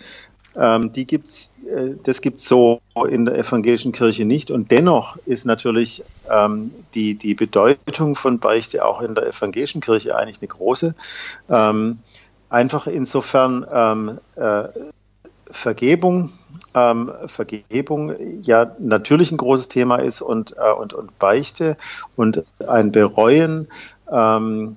Ähm, 0.56 0.92
die 0.92 1.06
gibt's, 1.06 1.54
äh, 1.66 1.94
das 2.02 2.20
gibt 2.20 2.38
es 2.38 2.46
so 2.46 2.80
in 3.08 3.24
der 3.24 3.38
evangelischen 3.38 3.92
Kirche 3.92 4.24
nicht. 4.24 4.50
Und 4.50 4.70
dennoch 4.70 5.16
ist 5.24 5.46
natürlich 5.46 6.04
ähm, 6.28 6.72
die, 6.94 7.14
die 7.14 7.34
Bedeutung 7.34 8.16
von 8.16 8.38
Beichte 8.38 8.84
auch 8.84 9.00
in 9.00 9.14
der 9.14 9.26
evangelischen 9.28 9.80
Kirche 9.80 10.16
eigentlich 10.16 10.40
eine 10.40 10.48
große. 10.48 10.94
Ähm, 11.48 12.00
einfach 12.50 12.86
insofern 12.86 13.64
ähm, 13.72 14.18
äh, 14.36 14.68
Vergebung, 15.50 16.30
ähm, 16.74 17.10
Vergebung 17.26 18.14
ja 18.42 18.74
natürlich 18.78 19.32
ein 19.32 19.36
großes 19.36 19.68
Thema 19.68 19.96
ist 19.96 20.22
und, 20.22 20.56
äh, 20.56 20.72
und, 20.72 20.94
und 20.94 21.18
Beichte 21.18 21.76
und 22.16 22.44
ein 22.66 22.92
Bereuen 22.92 23.68
ähm, 24.10 24.76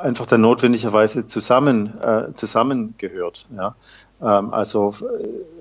einfach 0.00 0.26
dann 0.26 0.40
notwendigerweise 0.40 1.26
zusammen, 1.26 2.00
äh, 2.02 2.32
zusammengehört. 2.34 3.46
Ja? 3.56 3.74
Ähm, 4.20 4.52
also 4.52 4.94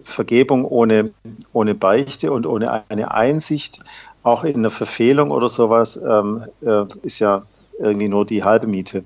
Vergebung 0.04 0.66
ohne, 0.66 1.12
ohne 1.54 1.76
Beichte 1.76 2.32
und 2.32 2.46
ohne 2.46 2.84
eine 2.90 3.12
Einsicht, 3.12 3.82
auch 4.24 4.44
in 4.44 4.62
der 4.62 4.72
Verfehlung 4.72 5.32
oder 5.32 5.50
sowas, 5.50 5.98
ähm, 5.98 6.46
äh, 6.62 6.86
ist 7.04 7.20
ja 7.20 7.44
irgendwie 7.80 8.08
nur 8.08 8.26
die 8.26 8.44
halbe 8.44 8.68
Miete. 8.68 9.04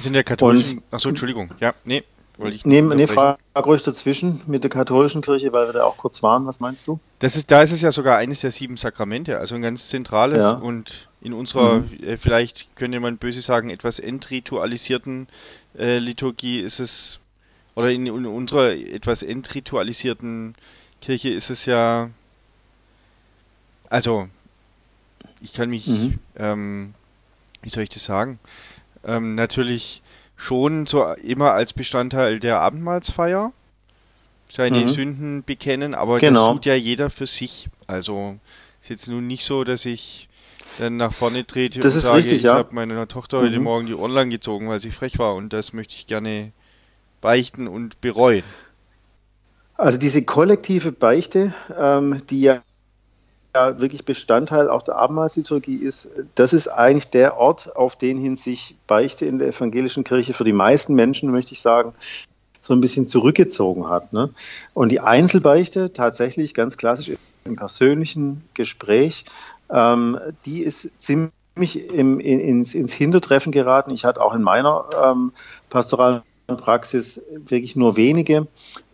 Sind 0.00 0.14
der 0.14 0.24
katholischen, 0.24 0.82
achso, 0.90 1.10
Entschuldigung, 1.10 1.50
ja, 1.60 1.74
nee, 1.84 2.02
wollte 2.38 2.56
ich 2.56 2.64
Nehmen, 2.64 2.96
nee, 2.96 3.06
frage 3.06 3.38
ruhig 3.56 3.82
dazwischen 3.82 4.40
mit 4.46 4.64
der 4.64 4.70
katholischen 4.70 5.22
Kirche, 5.22 5.52
weil 5.52 5.68
wir 5.68 5.72
da 5.72 5.84
auch 5.84 5.96
kurz 5.96 6.22
waren. 6.22 6.46
Was 6.46 6.60
meinst 6.60 6.86
du? 6.86 6.98
Das 7.20 7.36
ist, 7.36 7.50
da 7.50 7.62
ist 7.62 7.72
es 7.72 7.80
ja 7.80 7.92
sogar 7.92 8.18
eines 8.18 8.40
der 8.40 8.50
sieben 8.50 8.76
Sakramente, 8.76 9.38
also 9.38 9.54
ein 9.54 9.62
ganz 9.62 9.88
zentrales 9.88 10.38
ja. 10.38 10.52
und 10.52 11.08
in 11.20 11.32
unserer, 11.32 11.80
mhm. 11.80 12.02
äh, 12.02 12.16
vielleicht 12.16 12.74
könnte 12.76 13.00
man 13.00 13.18
böse 13.18 13.40
sagen, 13.40 13.70
etwas 13.70 13.98
entritualisierten 13.98 15.28
äh, 15.76 15.98
Liturgie 15.98 16.60
ist 16.60 16.80
es, 16.80 17.20
oder 17.74 17.90
in, 17.90 18.06
in, 18.06 18.26
unserer 18.26 18.72
etwas 18.72 19.22
entritualisierten 19.22 20.54
Kirche 21.00 21.30
ist 21.30 21.50
es 21.50 21.66
ja, 21.66 22.10
also, 23.88 24.28
ich 25.40 25.52
kann 25.52 25.70
mich, 25.70 25.86
mhm. 25.86 26.18
ähm, 26.36 26.94
wie 27.62 27.68
soll 27.70 27.84
ich 27.84 27.90
das 27.90 28.04
sagen, 28.04 28.38
ähm, 29.04 29.34
natürlich 29.34 30.02
schon 30.36 30.86
so 30.86 31.04
immer 31.12 31.52
als 31.52 31.72
Bestandteil 31.72 32.40
der 32.40 32.60
Abendmahlsfeier 32.60 33.52
seine 34.50 34.80
mhm. 34.80 34.88
Sünden 34.92 35.44
bekennen, 35.44 35.94
aber 35.94 36.18
genau. 36.18 36.48
das 36.48 36.56
tut 36.56 36.66
ja 36.66 36.74
jeder 36.74 37.10
für 37.10 37.26
sich. 37.26 37.68
Also 37.86 38.38
ist 38.82 38.90
jetzt 38.90 39.08
nun 39.08 39.26
nicht 39.26 39.44
so, 39.44 39.64
dass 39.64 39.84
ich 39.84 40.28
dann 40.78 40.96
nach 40.96 41.12
vorne 41.12 41.46
trete 41.46 41.80
das 41.80 41.94
und 41.94 42.00
sage, 42.00 42.18
richtig, 42.18 42.38
ich 42.38 42.42
ja. 42.44 42.54
habe 42.54 42.74
meiner 42.74 43.08
Tochter 43.08 43.40
mhm. 43.40 43.46
heute 43.46 43.60
Morgen 43.60 43.86
die 43.86 43.94
Ohren 43.94 44.12
lang 44.12 44.30
gezogen, 44.30 44.68
weil 44.68 44.80
sie 44.80 44.90
frech 44.90 45.18
war 45.18 45.34
und 45.34 45.52
das 45.52 45.72
möchte 45.72 45.94
ich 45.94 46.06
gerne 46.06 46.52
beichten 47.20 47.68
und 47.68 48.00
bereuen. 48.00 48.44
Also 49.76 49.98
diese 49.98 50.24
kollektive 50.24 50.92
Beichte, 50.92 51.52
ähm, 51.76 52.22
die 52.30 52.42
ja 52.42 52.62
ja 53.54 53.80
wirklich 53.80 54.04
Bestandteil 54.04 54.68
auch 54.68 54.82
der 54.82 54.96
Abendmahlsliturgie 54.96 55.76
ist, 55.76 56.10
das 56.34 56.52
ist 56.52 56.68
eigentlich 56.68 57.08
der 57.10 57.36
Ort, 57.36 57.76
auf 57.76 57.96
den 57.96 58.18
hin 58.18 58.36
sich 58.36 58.76
Beichte 58.86 59.26
in 59.26 59.38
der 59.38 59.48
evangelischen 59.48 60.04
Kirche 60.04 60.34
für 60.34 60.44
die 60.44 60.52
meisten 60.52 60.94
Menschen, 60.94 61.30
möchte 61.30 61.52
ich 61.52 61.60
sagen, 61.60 61.94
so 62.60 62.74
ein 62.74 62.80
bisschen 62.80 63.06
zurückgezogen 63.06 63.88
hat. 63.88 64.12
Ne? 64.12 64.30
Und 64.72 64.90
die 64.90 65.00
Einzelbeichte 65.00 65.92
tatsächlich 65.92 66.54
ganz 66.54 66.76
klassisch 66.76 67.16
im 67.44 67.56
persönlichen 67.56 68.42
Gespräch, 68.54 69.24
ähm, 69.70 70.18
die 70.46 70.62
ist 70.62 70.90
ziemlich 70.98 71.32
im, 71.92 72.20
in, 72.20 72.40
ins, 72.40 72.74
ins 72.74 72.92
Hintertreffen 72.92 73.52
geraten. 73.52 73.90
Ich 73.90 74.04
hatte 74.04 74.20
auch 74.20 74.34
in 74.34 74.42
meiner 74.42 74.86
ähm, 75.02 75.32
pastoralen 75.70 76.22
Praxis 76.46 77.22
wirklich 77.30 77.74
nur 77.74 77.96
wenige 77.96 78.46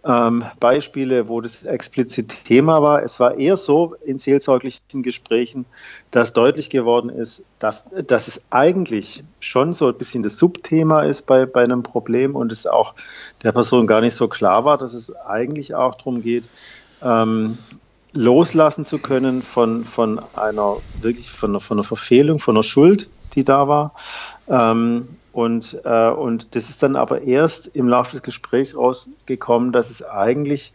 ähm, 0.04 0.44
Beispiele, 0.60 1.28
wo 1.28 1.40
das 1.40 1.64
explizit 1.64 2.44
Thema 2.44 2.80
war. 2.82 3.02
Es 3.02 3.18
war 3.18 3.36
eher 3.38 3.56
so 3.56 3.96
in 4.04 4.18
seelsorglichen 4.18 5.02
Gesprächen, 5.02 5.66
dass 6.10 6.32
deutlich 6.32 6.70
geworden 6.70 7.10
ist, 7.10 7.44
dass, 7.58 7.86
dass 8.06 8.28
es 8.28 8.44
eigentlich 8.50 9.24
schon 9.40 9.72
so 9.72 9.88
ein 9.88 9.98
bisschen 9.98 10.22
das 10.22 10.38
Subthema 10.38 11.02
ist 11.02 11.26
bei, 11.26 11.44
bei 11.44 11.64
einem 11.64 11.82
Problem 11.82 12.36
und 12.36 12.52
es 12.52 12.66
auch 12.66 12.94
der 13.42 13.52
Person 13.52 13.86
gar 13.86 14.00
nicht 14.00 14.14
so 14.14 14.28
klar 14.28 14.64
war, 14.64 14.78
dass 14.78 14.94
es 14.94 15.14
eigentlich 15.14 15.74
auch 15.74 15.96
darum 15.96 16.22
geht, 16.22 16.48
ähm, 17.02 17.58
loslassen 18.12 18.84
zu 18.84 18.98
können 18.98 19.42
von, 19.42 19.84
von 19.84 20.20
einer 20.34 20.78
wirklich 21.00 21.30
von 21.30 21.60
von 21.60 21.78
einer 21.78 21.84
Verfehlung, 21.84 22.38
von 22.38 22.56
einer 22.56 22.62
Schuld, 22.62 23.08
die 23.34 23.44
da 23.44 23.68
war. 23.68 23.94
Ähm, 24.48 25.08
und, 25.32 25.80
äh, 25.84 26.10
und 26.10 26.54
das 26.54 26.70
ist 26.70 26.82
dann 26.82 26.96
aber 26.96 27.22
erst 27.22 27.68
im 27.68 27.88
Laufe 27.88 28.12
des 28.12 28.22
Gesprächs 28.22 28.76
rausgekommen, 28.76 29.72
dass 29.72 29.90
es 29.90 30.02
eigentlich 30.02 30.72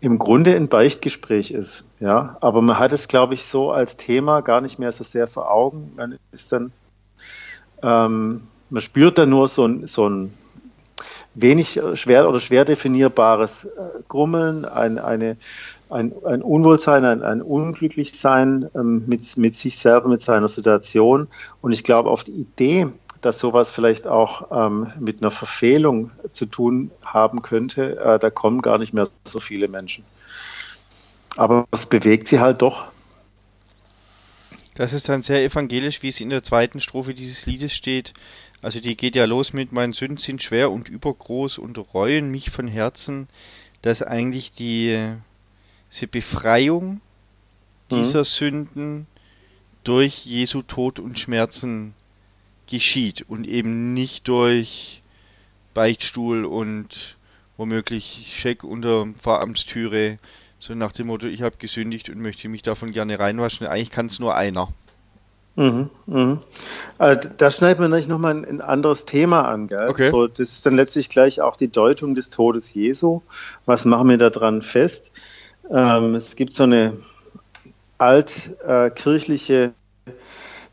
im 0.00 0.18
Grunde 0.18 0.54
ein 0.54 0.68
Beichtgespräch 0.68 1.50
ist. 1.50 1.84
Ja, 2.00 2.36
aber 2.40 2.60
man 2.60 2.78
hat 2.78 2.92
es, 2.92 3.08
glaube 3.08 3.34
ich, 3.34 3.46
so 3.46 3.72
als 3.72 3.96
Thema 3.96 4.42
gar 4.42 4.60
nicht 4.60 4.78
mehr 4.78 4.92
so 4.92 5.04
sehr 5.04 5.26
vor 5.26 5.50
Augen. 5.50 5.92
Man 5.96 6.18
ist 6.32 6.52
dann, 6.52 6.72
ähm, 7.82 8.42
man 8.68 8.82
spürt 8.82 9.16
dann 9.18 9.30
nur 9.30 9.48
so 9.48 9.66
ein, 9.66 9.86
so 9.86 10.08
ein 10.08 10.34
wenig 11.36 11.80
schwer 11.94 12.28
oder 12.28 12.40
schwer 12.40 12.64
definierbares 12.64 13.66
äh, 13.66 13.70
Grummeln, 14.08 14.64
ein, 14.64 14.98
eine, 14.98 15.36
ein, 15.90 16.12
ein 16.24 16.42
Unwohlsein, 16.42 17.04
ein, 17.04 17.22
ein 17.22 17.42
Unglücklichsein 17.42 18.70
ähm, 18.74 19.04
mit, 19.06 19.36
mit 19.36 19.54
sich 19.54 19.78
selber, 19.78 20.08
mit 20.08 20.22
seiner 20.22 20.48
Situation. 20.48 21.28
Und 21.60 21.72
ich 21.72 21.84
glaube, 21.84 22.10
auf 22.10 22.24
die 22.24 22.32
Idee, 22.32 22.88
dass 23.20 23.38
sowas 23.38 23.70
vielleicht 23.70 24.06
auch 24.06 24.50
ähm, 24.50 24.92
mit 24.98 25.22
einer 25.22 25.30
Verfehlung 25.30 26.10
zu 26.32 26.46
tun 26.46 26.90
haben 27.04 27.42
könnte, 27.42 27.98
äh, 27.98 28.18
da 28.18 28.30
kommen 28.30 28.62
gar 28.62 28.78
nicht 28.78 28.94
mehr 28.94 29.08
so 29.24 29.38
viele 29.38 29.68
Menschen. 29.68 30.04
Aber 31.36 31.66
es 31.70 31.86
bewegt 31.86 32.28
sie 32.28 32.40
halt 32.40 32.62
doch. 32.62 32.86
Das 34.76 34.92
ist 34.92 35.08
dann 35.08 35.22
sehr 35.22 35.42
evangelisch, 35.42 36.02
wie 36.02 36.08
es 36.08 36.20
in 36.20 36.28
der 36.28 36.42
zweiten 36.42 36.80
Strophe 36.80 37.14
dieses 37.14 37.46
Liedes 37.46 37.72
steht. 37.72 38.12
Also 38.62 38.80
die 38.80 38.96
geht 38.96 39.16
ja 39.16 39.24
los 39.24 39.52
mit 39.52 39.72
Meine 39.72 39.92
Sünden 39.92 40.18
sind 40.18 40.42
schwer 40.42 40.70
und 40.70 40.88
übergroß 40.88 41.58
und 41.58 41.78
reuen 41.94 42.30
mich 42.30 42.50
von 42.50 42.68
Herzen, 42.68 43.28
dass 43.82 44.02
eigentlich 44.02 44.52
die 44.52 45.14
diese 45.92 46.06
Befreiung 46.08 47.00
dieser 47.90 48.20
mhm. 48.20 48.24
Sünden 48.24 49.06
durch 49.84 50.26
Jesu 50.26 50.62
Tod 50.62 50.98
und 50.98 51.18
Schmerzen 51.18 51.94
geschieht 52.66 53.24
und 53.28 53.46
eben 53.46 53.94
nicht 53.94 54.26
durch 54.26 55.02
Beichtstuhl 55.74 56.44
und 56.44 57.16
womöglich 57.56 58.32
Scheck 58.34 58.64
unter 58.64 59.06
Pfarramtstüre, 59.18 60.18
so 60.58 60.74
nach 60.74 60.92
dem 60.92 61.06
Motto, 61.06 61.26
ich 61.26 61.42
habe 61.42 61.56
gesündigt 61.58 62.08
und 62.08 62.20
möchte 62.20 62.48
mich 62.48 62.62
davon 62.62 62.92
gerne 62.92 63.18
reinwaschen. 63.18 63.66
Eigentlich 63.66 63.90
kann 63.90 64.06
es 64.06 64.18
nur 64.18 64.34
einer. 64.34 64.72
Mhm, 65.56 65.88
mhm. 66.06 66.38
Also 66.98 67.30
da 67.36 67.50
schneidet 67.50 67.80
man 67.80 67.90
natürlich 67.90 68.08
nochmal 68.08 68.34
ein, 68.34 68.44
ein 68.44 68.60
anderes 68.60 69.06
Thema 69.06 69.48
an. 69.48 69.68
Gell? 69.68 69.88
Okay. 69.88 70.10
So, 70.10 70.26
das 70.26 70.52
ist 70.52 70.66
dann 70.66 70.76
letztlich 70.76 71.08
gleich 71.08 71.40
auch 71.40 71.56
die 71.56 71.68
Deutung 71.68 72.14
des 72.14 72.30
Todes 72.30 72.74
Jesu. 72.74 73.22
Was 73.64 73.86
machen 73.86 74.08
wir 74.08 74.18
daran 74.18 74.60
fest? 74.62 75.12
Ähm, 75.70 76.14
es 76.14 76.36
gibt 76.36 76.54
so 76.54 76.64
eine 76.64 76.92
altkirchliche 77.98 79.72
äh, 80.06 80.12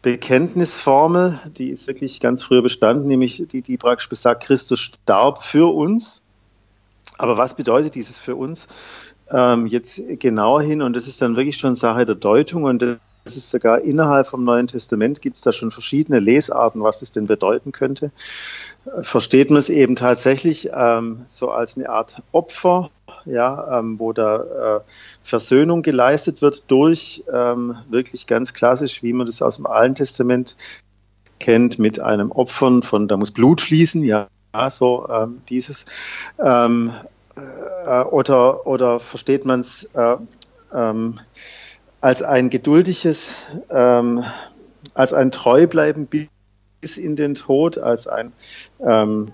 Bekenntnisformel, 0.01 1.39
die 1.57 1.69
ist 1.69 1.87
wirklich 1.87 2.19
ganz 2.19 2.43
früher 2.43 2.61
bestanden, 2.61 3.07
nämlich 3.07 3.41
die, 3.49 3.61
die 3.61 3.77
praktisch 3.77 4.09
besagt, 4.09 4.43
Christus 4.43 4.81
starb 4.81 5.41
für 5.41 5.73
uns. 5.73 6.21
Aber 7.17 7.37
was 7.37 7.55
bedeutet 7.55 7.95
dieses 7.95 8.19
für 8.19 8.35
uns? 8.35 8.67
Ähm, 9.31 9.65
jetzt 9.65 10.01
genauer 10.19 10.61
hin, 10.61 10.81
und 10.81 10.93
das 10.97 11.07
ist 11.07 11.21
dann 11.21 11.37
wirklich 11.37 11.55
schon 11.55 11.75
Sache 11.75 12.05
der 12.05 12.15
Deutung, 12.15 12.65
und 12.65 12.99
es 13.25 13.37
ist 13.37 13.49
sogar 13.49 13.81
innerhalb 13.81 14.27
vom 14.27 14.43
Neuen 14.43 14.67
Testament 14.67 15.21
gibt 15.21 15.37
es 15.37 15.43
da 15.43 15.51
schon 15.51 15.71
verschiedene 15.71 16.19
Lesarten, 16.19 16.83
was 16.83 16.99
das 16.99 17.11
denn 17.11 17.25
bedeuten 17.25 17.71
könnte. 17.71 18.11
Versteht 19.01 19.49
man 19.49 19.59
es 19.59 19.69
eben 19.69 19.95
tatsächlich 19.95 20.69
ähm, 20.73 21.21
so 21.25 21.49
als 21.49 21.77
eine 21.77 21.89
Art 21.89 22.21
Opfer, 22.33 22.89
ja, 23.25 23.79
ähm, 23.79 23.99
wo 23.99 24.11
da 24.11 24.77
äh, 24.77 24.79
Versöhnung 25.23 25.83
geleistet 25.83 26.41
wird 26.41 26.69
durch 26.69 27.23
ähm, 27.31 27.77
wirklich 27.89 28.27
ganz 28.27 28.53
klassisch, 28.53 29.03
wie 29.03 29.13
man 29.13 29.25
das 29.25 29.41
aus 29.41 29.55
dem 29.55 29.67
Alten 29.67 29.95
Testament 29.95 30.57
kennt, 31.39 31.79
mit 31.79 31.99
einem 31.99 32.31
Opfern 32.31 32.83
von, 32.83 33.07
da 33.07 33.15
muss 33.15 33.31
Blut 33.31 33.61
fließen, 33.61 34.03
ja, 34.03 34.27
so 34.69 35.07
ähm, 35.09 35.41
dieses. 35.47 35.85
Ähm, 36.39 36.91
äh, 37.85 38.01
oder, 38.01 38.67
oder 38.67 38.99
versteht 38.99 39.45
man 39.45 39.61
es 39.61 39.85
äh, 39.93 40.17
ähm, 40.73 41.19
als 42.03 42.21
ein 42.21 42.49
geduldiges, 42.49 43.43
ähm, 43.69 44.25
als 44.93 45.13
ein 45.13 45.31
Treubleiben 45.31 46.09
bis 46.81 46.97
in 46.97 47.15
den 47.15 47.33
Tod, 47.33 47.77
als 47.77 48.07
ein 48.07 48.33
ähm, 48.85 49.31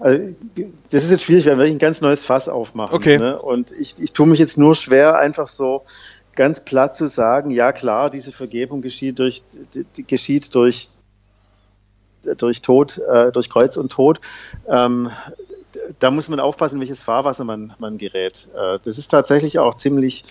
also, 0.00 0.34
das 0.90 1.04
ist 1.04 1.12
jetzt 1.12 1.22
schwierig, 1.22 1.46
weil 1.46 1.58
wir 1.58 1.66
ein 1.66 1.78
ganz 1.78 2.00
neues 2.00 2.24
Fass 2.24 2.48
aufmachen. 2.48 2.96
Okay. 2.96 3.18
Ne? 3.18 3.40
Und 3.40 3.70
ich, 3.70 3.94
ich 4.00 4.12
tue 4.12 4.26
mich 4.26 4.40
jetzt 4.40 4.58
nur 4.58 4.74
schwer, 4.74 5.16
einfach 5.16 5.46
so 5.46 5.84
ganz 6.34 6.58
platt 6.58 6.96
zu 6.96 7.06
sagen, 7.06 7.50
ja 7.50 7.70
klar, 7.70 8.10
diese 8.10 8.32
Vergebung 8.32 8.82
geschieht 8.82 9.20
durch, 9.20 9.44
geschieht 10.08 10.56
durch, 10.56 10.90
durch 12.36 12.62
Tod, 12.62 12.98
äh, 12.98 13.30
durch 13.30 13.48
Kreuz 13.48 13.76
und 13.76 13.92
Tod. 13.92 14.20
Ähm, 14.68 15.12
da 16.00 16.10
muss 16.10 16.28
man 16.28 16.40
aufpassen, 16.40 16.80
welches 16.80 17.04
Fahrwasser 17.04 17.44
man, 17.44 17.74
man 17.78 17.96
gerät. 17.96 18.48
Äh, 18.56 18.80
das 18.82 18.98
ist 18.98 19.06
tatsächlich 19.08 19.60
auch 19.60 19.76
ziemlich 19.76 20.24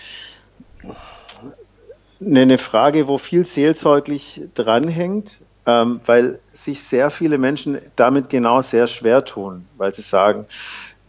eine 2.26 2.58
Frage, 2.58 3.08
wo 3.08 3.18
viel 3.18 3.46
seelsorglich 3.46 4.42
dranhängt, 4.56 5.42
ähm, 5.66 6.00
weil 6.06 6.40
sich 6.52 6.84
sehr 6.84 7.10
viele 7.10 7.38
Menschen 7.38 7.80
damit 7.96 8.30
genau 8.30 8.62
sehr 8.62 8.88
schwer 8.88 9.26
tun, 9.26 9.66
weil 9.78 9.94
sie 9.94 10.02
sagen, 10.02 10.46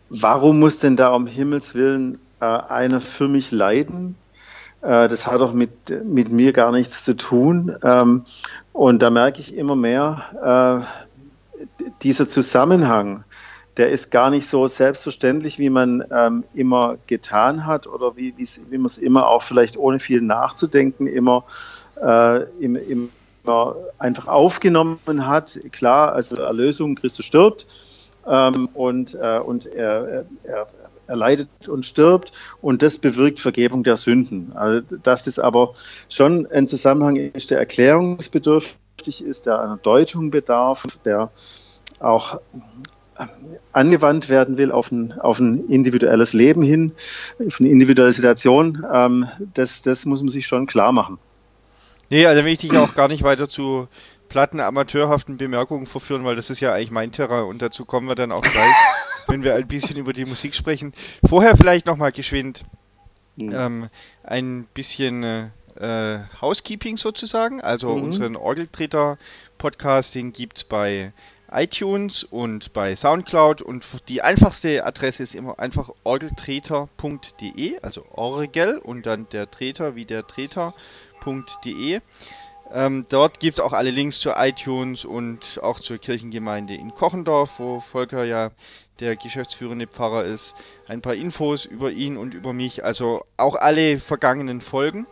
warum 0.08 0.58
muss 0.60 0.78
denn 0.78 0.96
da 0.96 1.08
um 1.08 1.26
Himmels 1.26 1.74
Willen 1.74 2.18
äh, 2.40 2.44
einer 2.44 3.00
für 3.00 3.28
mich 3.28 3.50
leiden? 3.50 4.16
Äh, 4.82 5.08
das 5.08 5.26
hat 5.26 5.40
doch 5.40 5.52
mit, 5.52 5.70
mit 6.04 6.30
mir 6.30 6.52
gar 6.52 6.72
nichts 6.72 7.04
zu 7.04 7.16
tun. 7.16 7.76
Ähm, 7.82 8.24
und 8.72 9.02
da 9.02 9.10
merke 9.10 9.40
ich 9.40 9.54
immer 9.56 9.76
mehr, 9.76 10.84
äh, 10.84 11.86
dieser 12.02 12.28
Zusammenhang 12.28 13.24
der 13.76 13.90
ist 13.90 14.10
gar 14.10 14.30
nicht 14.30 14.46
so 14.46 14.66
selbstverständlich, 14.66 15.58
wie 15.58 15.70
man 15.70 16.04
ähm, 16.10 16.44
immer 16.54 16.96
getan 17.06 17.66
hat 17.66 17.86
oder 17.86 18.16
wie, 18.16 18.34
wie 18.36 18.78
man 18.78 18.86
es 18.86 18.98
immer 18.98 19.28
auch 19.28 19.42
vielleicht 19.42 19.76
ohne 19.76 19.98
viel 19.98 20.22
nachzudenken 20.22 21.06
immer, 21.06 21.44
äh, 22.00 22.42
im, 22.58 22.76
immer 22.76 23.76
einfach 23.98 24.28
aufgenommen 24.28 25.26
hat. 25.26 25.60
Klar, 25.72 26.12
also 26.12 26.36
Erlösung, 26.36 26.94
Christus 26.94 27.26
stirbt 27.26 27.66
ähm, 28.26 28.68
und, 28.74 29.14
äh, 29.14 29.38
und 29.38 29.66
er, 29.66 30.24
er, 30.42 30.66
er 31.06 31.16
leidet 31.16 31.68
und 31.68 31.84
stirbt 31.84 32.32
und 32.62 32.82
das 32.82 32.98
bewirkt 32.98 33.40
Vergebung 33.40 33.84
der 33.84 33.96
Sünden. 33.96 34.52
Also, 34.54 34.96
dass 34.96 35.24
das 35.24 35.38
aber 35.38 35.74
schon 36.08 36.46
ein 36.46 36.66
Zusammenhang 36.66 37.16
ist, 37.16 37.50
der 37.50 37.58
erklärungsbedürftig 37.58 39.22
ist, 39.22 39.46
der 39.46 39.60
einer 39.60 39.76
Deutung 39.76 40.30
bedarf, 40.30 40.84
der 41.04 41.30
auch 42.00 42.40
angewandt 43.72 44.28
werden 44.28 44.58
will 44.58 44.72
auf 44.72 44.90
ein, 44.90 45.12
auf 45.18 45.38
ein 45.38 45.68
individuelles 45.68 46.32
Leben 46.32 46.62
hin, 46.62 46.92
auf 47.44 47.60
eine 47.60 47.68
individuelle 47.68 48.12
Situation, 48.12 48.84
ähm, 48.92 49.28
das, 49.54 49.82
das 49.82 50.06
muss 50.06 50.22
man 50.22 50.28
sich 50.28 50.46
schon 50.46 50.66
klar 50.66 50.92
machen. 50.92 51.18
Nee, 52.10 52.26
also 52.26 52.44
will 52.44 52.52
ich 52.52 52.58
dich 52.58 52.76
auch 52.76 52.94
gar 52.94 53.08
nicht 53.08 53.22
weiter 53.22 53.48
zu 53.48 53.88
platten, 54.28 54.60
amateurhaften 54.60 55.36
Bemerkungen 55.36 55.86
verführen, 55.86 56.24
weil 56.24 56.36
das 56.36 56.50
ist 56.50 56.60
ja 56.60 56.72
eigentlich 56.72 56.90
mein 56.90 57.12
Terrain 57.12 57.44
und 57.44 57.62
dazu 57.62 57.84
kommen 57.84 58.08
wir 58.08 58.14
dann 58.14 58.32
auch 58.32 58.42
gleich, 58.42 58.74
wenn 59.26 59.42
wir 59.42 59.54
ein 59.54 59.66
bisschen 59.66 59.96
über 59.96 60.12
die 60.12 60.24
Musik 60.24 60.54
sprechen. 60.54 60.92
Vorher 61.28 61.56
vielleicht 61.56 61.86
nochmal 61.86 62.12
geschwind 62.12 62.64
mhm. 63.36 63.54
ähm, 63.54 63.88
ein 64.22 64.66
bisschen 64.74 65.50
äh, 65.78 66.18
Housekeeping 66.40 66.96
sozusagen, 66.96 67.60
also 67.60 67.96
mhm. 67.96 68.04
unseren 68.04 68.36
Orgeltreter-Podcast, 68.36 70.14
den 70.14 70.32
gibt 70.32 70.58
es 70.58 70.64
bei 70.64 71.12
iTunes 71.50 72.24
und 72.24 72.72
bei 72.72 72.96
Soundcloud 72.96 73.62
und 73.62 73.84
die 74.08 74.22
einfachste 74.22 74.84
Adresse 74.84 75.22
ist 75.22 75.34
immer 75.34 75.58
einfach 75.58 75.90
orgeltreter.de, 76.04 77.78
also 77.82 78.04
Orgel 78.10 78.78
und 78.78 79.06
dann 79.06 79.28
der 79.30 79.50
Treter 79.50 79.94
wie 79.94 80.04
der 80.04 80.26
Treter.de. 80.26 82.00
Ähm, 82.72 83.06
dort 83.08 83.38
gibt 83.38 83.58
es 83.58 83.64
auch 83.64 83.72
alle 83.72 83.90
Links 83.90 84.18
zu 84.18 84.30
iTunes 84.30 85.04
und 85.04 85.60
auch 85.62 85.78
zur 85.78 85.98
Kirchengemeinde 85.98 86.74
in 86.74 86.94
Kochendorf, 86.94 87.58
wo 87.58 87.80
Volker 87.80 88.24
ja 88.24 88.50
der 88.98 89.14
geschäftsführende 89.14 89.86
Pfarrer 89.86 90.24
ist. 90.24 90.54
Ein 90.88 91.00
paar 91.00 91.14
Infos 91.14 91.64
über 91.64 91.92
ihn 91.92 92.16
und 92.16 92.34
über 92.34 92.52
mich, 92.52 92.84
also 92.84 93.24
auch 93.36 93.54
alle 93.54 93.98
vergangenen 93.98 94.60
Folgen 94.60 95.06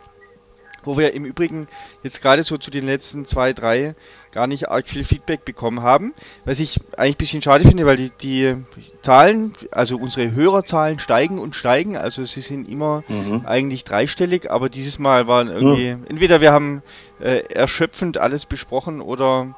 wo 0.85 0.97
wir 0.97 1.13
im 1.13 1.25
Übrigen 1.25 1.67
jetzt 2.03 2.21
gerade 2.21 2.43
so 2.43 2.57
zu 2.57 2.71
den 2.71 2.85
letzten 2.85 3.25
zwei, 3.25 3.53
drei 3.53 3.95
gar 4.31 4.47
nicht 4.47 4.69
arg 4.69 4.87
viel 4.87 5.05
Feedback 5.05 5.45
bekommen 5.45 5.81
haben. 5.81 6.13
Was 6.43 6.59
ich 6.59 6.79
eigentlich 6.97 7.15
ein 7.15 7.17
bisschen 7.17 7.41
schade 7.41 7.65
finde, 7.65 7.85
weil 7.85 7.97
die, 7.97 8.11
die 8.21 8.55
Zahlen, 9.01 9.53
also 9.71 9.97
unsere 9.97 10.31
Hörerzahlen 10.31 10.99
steigen 10.99 11.39
und 11.39 11.55
steigen. 11.55 11.95
Also 11.95 12.25
sie 12.25 12.41
sind 12.41 12.67
immer 12.67 13.03
mhm. 13.07 13.43
eigentlich 13.45 13.85
dreistellig, 13.85 14.51
aber 14.51 14.69
dieses 14.69 14.99
Mal 14.99 15.27
waren 15.27 15.47
irgendwie, 15.47 15.95
mhm. 15.95 16.05
entweder 16.09 16.41
wir 16.41 16.51
haben 16.51 16.83
äh, 17.19 17.43
erschöpfend 17.47 18.17
alles 18.17 18.45
besprochen 18.45 18.99
oder 18.99 19.55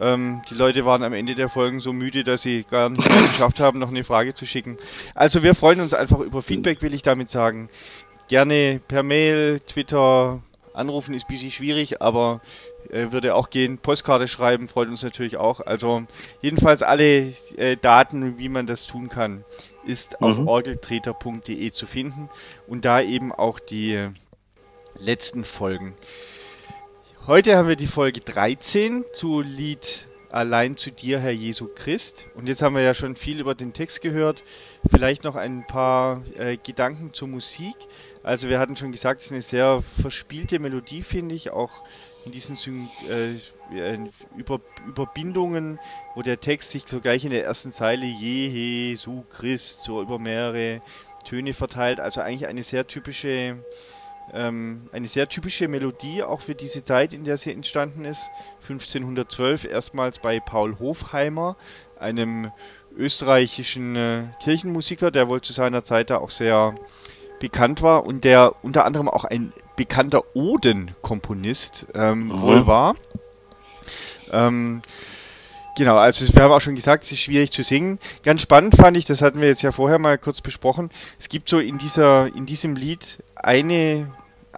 ähm, 0.00 0.42
die 0.50 0.54
Leute 0.54 0.84
waren 0.84 1.02
am 1.02 1.12
Ende 1.12 1.34
der 1.34 1.48
Folgen 1.48 1.80
so 1.80 1.92
müde, 1.92 2.24
dass 2.24 2.42
sie 2.42 2.64
gar 2.70 2.90
nicht 2.90 3.08
mehr 3.08 3.22
geschafft 3.22 3.60
haben, 3.60 3.78
noch 3.78 3.88
eine 3.88 4.04
Frage 4.04 4.34
zu 4.34 4.46
schicken. 4.46 4.78
Also 5.14 5.42
wir 5.42 5.54
freuen 5.54 5.80
uns 5.80 5.94
einfach 5.94 6.20
über 6.20 6.42
Feedback, 6.42 6.82
will 6.82 6.94
ich 6.94 7.02
damit 7.02 7.30
sagen. 7.30 7.68
Gerne 8.28 8.80
per 8.86 9.02
Mail, 9.02 9.60
Twitter, 9.60 10.42
Anrufen 10.78 11.14
ist 11.14 11.24
ein 11.24 11.28
bisschen 11.28 11.50
schwierig, 11.50 12.00
aber 12.00 12.40
äh, 12.90 13.12
würde 13.12 13.34
auch 13.34 13.50
gehen. 13.50 13.78
Postkarte 13.78 14.28
schreiben 14.28 14.68
freut 14.68 14.88
uns 14.88 15.02
natürlich 15.02 15.36
auch. 15.36 15.60
Also 15.60 16.04
jedenfalls 16.40 16.82
alle 16.82 17.34
äh, 17.56 17.76
Daten, 17.76 18.38
wie 18.38 18.48
man 18.48 18.66
das 18.66 18.86
tun 18.86 19.08
kann, 19.08 19.44
ist 19.84 20.22
auf 20.22 20.38
mhm. 20.38 20.48
orgeltreter.de 20.48 21.70
zu 21.72 21.86
finden 21.86 22.30
und 22.66 22.84
da 22.84 23.00
eben 23.00 23.32
auch 23.32 23.58
die 23.58 24.08
letzten 24.98 25.44
Folgen. 25.44 25.94
Heute 27.26 27.56
haben 27.56 27.68
wir 27.68 27.76
die 27.76 27.86
Folge 27.86 28.20
13 28.20 29.04
zu 29.12 29.40
Lied 29.40 30.08
Allein 30.30 30.76
zu 30.76 30.90
dir, 30.90 31.20
Herr 31.20 31.32
Jesu 31.32 31.68
Christ. 31.74 32.26
Und 32.34 32.48
jetzt 32.48 32.60
haben 32.60 32.74
wir 32.74 32.82
ja 32.82 32.92
schon 32.92 33.16
viel 33.16 33.40
über 33.40 33.54
den 33.54 33.72
Text 33.72 34.02
gehört. 34.02 34.42
Vielleicht 34.90 35.24
noch 35.24 35.36
ein 35.36 35.66
paar 35.66 36.22
äh, 36.36 36.58
Gedanken 36.58 37.14
zur 37.14 37.28
Musik. 37.28 37.74
Also 38.28 38.50
wir 38.50 38.58
hatten 38.58 38.76
schon 38.76 38.92
gesagt, 38.92 39.20
es 39.22 39.28
ist 39.28 39.32
eine 39.32 39.40
sehr 39.40 39.82
verspielte 40.02 40.58
Melodie, 40.58 41.00
finde 41.00 41.34
ich, 41.34 41.48
auch 41.48 41.82
in 42.26 42.32
diesen 42.32 42.58
äh, 43.08 43.96
Über 44.36 44.60
Überbindungen, 44.86 45.78
wo 46.14 46.20
der 46.20 46.38
Text 46.38 46.72
sich 46.72 46.82
so 46.86 47.00
gleich 47.00 47.24
in 47.24 47.30
der 47.30 47.46
ersten 47.46 47.72
Zeile 47.72 48.04
Jesu 48.04 49.24
Christ 49.30 49.82
so 49.82 50.02
über 50.02 50.18
mehrere 50.18 50.82
Töne 51.24 51.54
verteilt. 51.54 52.00
Also 52.00 52.20
eigentlich 52.20 52.46
eine 52.46 52.64
sehr 52.64 52.86
typische 52.86 53.64
ähm, 54.34 54.90
eine 54.92 55.08
sehr 55.08 55.26
typische 55.30 55.66
Melodie 55.66 56.22
auch 56.22 56.42
für 56.42 56.54
diese 56.54 56.84
Zeit, 56.84 57.14
in 57.14 57.24
der 57.24 57.38
sie 57.38 57.50
entstanden 57.50 58.04
ist. 58.04 58.20
1512 58.60 59.64
erstmals 59.64 60.18
bei 60.18 60.38
Paul 60.38 60.78
Hofheimer, 60.78 61.56
einem 61.98 62.52
österreichischen 62.94 63.96
äh, 63.96 64.24
Kirchenmusiker, 64.42 65.10
der 65.10 65.30
wohl 65.30 65.40
zu 65.40 65.54
seiner 65.54 65.82
Zeit 65.82 66.10
da 66.10 66.18
auch 66.18 66.28
sehr 66.28 66.74
bekannt 67.40 67.82
war 67.82 68.06
und 68.06 68.24
der 68.24 68.54
unter 68.62 68.84
anderem 68.84 69.08
auch 69.08 69.24
ein 69.24 69.52
bekannter 69.76 70.22
Odenkomponist 70.34 71.86
ähm, 71.94 72.26
mhm. 72.26 72.40
wohl 72.42 72.66
war. 72.66 72.96
Ähm, 74.32 74.82
genau, 75.76 75.96
also 75.96 76.32
wir 76.34 76.42
haben 76.42 76.52
auch 76.52 76.60
schon 76.60 76.74
gesagt, 76.74 77.04
es 77.04 77.12
ist 77.12 77.20
schwierig 77.20 77.52
zu 77.52 77.62
singen. 77.62 77.98
Ganz 78.22 78.42
spannend 78.42 78.74
fand 78.76 78.96
ich, 78.96 79.04
das 79.04 79.22
hatten 79.22 79.40
wir 79.40 79.48
jetzt 79.48 79.62
ja 79.62 79.72
vorher 79.72 79.98
mal 79.98 80.18
kurz 80.18 80.40
besprochen. 80.40 80.90
Es 81.18 81.28
gibt 81.28 81.48
so 81.48 81.58
in 81.58 81.78
dieser, 81.78 82.34
in 82.34 82.46
diesem 82.46 82.76
Lied 82.76 83.22
eine 83.36 84.08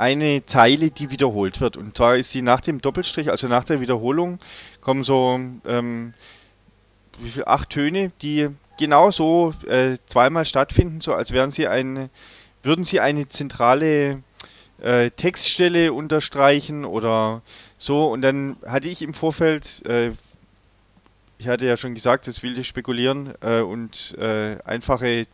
eine 0.00 0.46
Zeile, 0.46 0.90
die 0.90 1.10
wiederholt 1.10 1.60
wird. 1.60 1.76
Und 1.76 1.94
zwar 1.94 2.16
ist 2.16 2.30
sie 2.30 2.40
nach 2.40 2.62
dem 2.62 2.80
Doppelstrich, 2.80 3.30
also 3.30 3.48
nach 3.48 3.64
der 3.64 3.82
Wiederholung, 3.82 4.38
kommen 4.80 5.02
so 5.02 5.38
ähm, 5.66 6.14
wie 7.18 7.30
viel, 7.30 7.44
acht 7.44 7.68
Töne, 7.68 8.10
die 8.22 8.48
genau 8.78 9.10
so 9.10 9.52
äh, 9.66 9.98
zweimal 10.06 10.46
stattfinden, 10.46 11.02
so 11.02 11.12
als 11.12 11.32
wären 11.32 11.50
sie 11.50 11.68
ein 11.68 12.08
würden 12.62 12.84
Sie 12.84 13.00
eine 13.00 13.28
zentrale 13.28 14.22
äh, 14.80 15.10
Textstelle 15.10 15.92
unterstreichen 15.92 16.84
oder 16.84 17.42
so? 17.78 18.06
Und 18.10 18.22
dann 18.22 18.56
hatte 18.66 18.88
ich 18.88 19.02
im 19.02 19.14
Vorfeld, 19.14 19.84
äh, 19.86 20.12
ich 21.38 21.48
hatte 21.48 21.66
ja 21.66 21.76
schon 21.76 21.94
gesagt, 21.94 22.26
das 22.26 22.42
wilde 22.42 22.64
Spekulieren 22.64 23.34
äh, 23.40 23.60
und 23.60 24.16
äh, 24.18 24.58
einfache, 24.64 25.26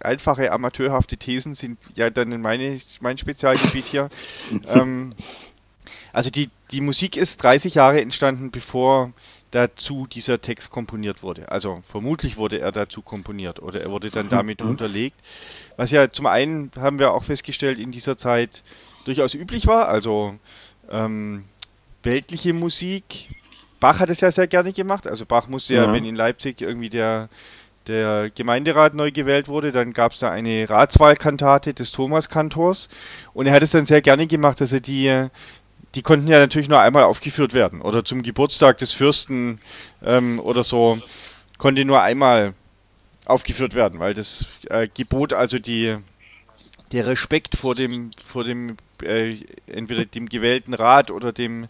einfache 0.00 0.52
amateurhafte 0.52 1.16
Thesen 1.16 1.54
sind 1.54 1.78
ja 1.94 2.10
dann 2.10 2.40
meine, 2.40 2.80
mein 3.00 3.18
Spezialgebiet 3.18 3.84
hier. 3.84 4.08
ähm, 4.68 5.14
Also 6.12 6.30
die, 6.30 6.48
die 6.70 6.80
Musik 6.80 7.16
ist 7.16 7.42
30 7.42 7.74
Jahre 7.74 8.00
entstanden, 8.00 8.50
bevor 8.50 9.12
dazu 9.50 10.06
dieser 10.06 10.40
Text 10.40 10.70
komponiert 10.70 11.22
wurde. 11.22 11.50
Also 11.50 11.82
vermutlich 11.88 12.36
wurde 12.36 12.58
er 12.58 12.72
dazu 12.72 13.02
komponiert 13.02 13.60
oder 13.60 13.80
er 13.80 13.90
wurde 13.90 14.10
dann 14.10 14.28
damit 14.28 14.62
mhm. 14.62 14.70
unterlegt. 14.70 15.16
Was 15.76 15.90
ja 15.90 16.10
zum 16.10 16.26
einen 16.26 16.70
haben 16.76 16.98
wir 16.98 17.12
auch 17.12 17.24
festgestellt 17.24 17.78
in 17.78 17.92
dieser 17.92 18.18
Zeit 18.18 18.62
durchaus 19.04 19.34
üblich 19.34 19.66
war. 19.66 19.88
Also 19.88 20.34
ähm, 20.90 21.44
weltliche 22.02 22.52
Musik. 22.52 23.28
Bach 23.80 24.00
hat 24.00 24.10
es 24.10 24.20
ja 24.20 24.30
sehr 24.30 24.46
gerne 24.46 24.72
gemacht. 24.72 25.06
Also 25.06 25.26
Bach 25.26 25.48
musste 25.48 25.74
ja, 25.74 25.84
ja 25.84 25.92
wenn 25.92 26.04
in 26.04 26.16
Leipzig 26.16 26.60
irgendwie 26.60 26.90
der 26.90 27.28
der 27.86 28.30
Gemeinderat 28.34 28.94
neu 28.94 29.12
gewählt 29.12 29.46
wurde, 29.46 29.70
dann 29.70 29.92
gab 29.92 30.12
es 30.12 30.18
da 30.18 30.30
eine 30.30 30.68
Ratswahlkantate 30.68 31.72
des 31.72 31.92
Thomaskantors 31.92 32.88
und 33.32 33.46
er 33.46 33.52
hat 33.52 33.62
es 33.62 33.70
dann 33.70 33.86
sehr 33.86 34.02
gerne 34.02 34.26
gemacht, 34.26 34.60
dass 34.60 34.72
er 34.72 34.80
die 34.80 35.28
die 35.96 36.02
konnten 36.02 36.28
ja 36.28 36.38
natürlich 36.38 36.68
nur 36.68 36.80
einmal 36.80 37.04
aufgeführt 37.04 37.54
werden 37.54 37.80
oder 37.80 38.04
zum 38.04 38.22
Geburtstag 38.22 38.76
des 38.78 38.92
Fürsten 38.92 39.58
ähm, 40.04 40.38
oder 40.38 40.62
so 40.62 40.98
konnte 41.56 41.86
nur 41.86 42.02
einmal 42.02 42.52
aufgeführt 43.24 43.74
werden, 43.74 43.98
weil 43.98 44.12
das 44.12 44.46
äh, 44.68 44.88
Gebot 44.92 45.32
also 45.32 45.58
die 45.58 45.96
der 46.92 47.06
Respekt 47.06 47.56
vor 47.56 47.74
dem 47.74 48.10
vor 48.26 48.44
dem 48.44 48.76
äh, 49.02 49.38
entweder 49.66 50.04
dem 50.04 50.28
gewählten 50.28 50.74
Rat 50.74 51.10
oder 51.10 51.32
dem 51.32 51.66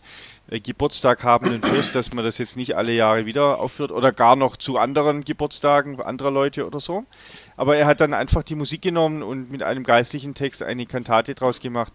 äh, 0.48 0.58
Geburtstag 0.58 1.22
habenden 1.22 1.62
Fürst, 1.62 1.94
dass 1.94 2.12
man 2.12 2.24
das 2.24 2.38
jetzt 2.38 2.56
nicht 2.56 2.76
alle 2.76 2.92
Jahre 2.92 3.26
wieder 3.26 3.60
aufführt 3.60 3.92
oder 3.92 4.10
gar 4.12 4.34
noch 4.34 4.56
zu 4.56 4.76
anderen 4.76 5.24
Geburtstagen 5.24 6.00
anderer 6.00 6.32
Leute 6.32 6.66
oder 6.66 6.80
so. 6.80 7.04
Aber 7.56 7.76
er 7.76 7.86
hat 7.86 8.00
dann 8.00 8.12
einfach 8.12 8.42
die 8.42 8.56
Musik 8.56 8.82
genommen 8.82 9.22
und 9.22 9.52
mit 9.52 9.62
einem 9.62 9.84
geistlichen 9.84 10.34
Text 10.34 10.64
eine 10.64 10.86
Kantate 10.86 11.36
draus 11.36 11.60
gemacht, 11.60 11.92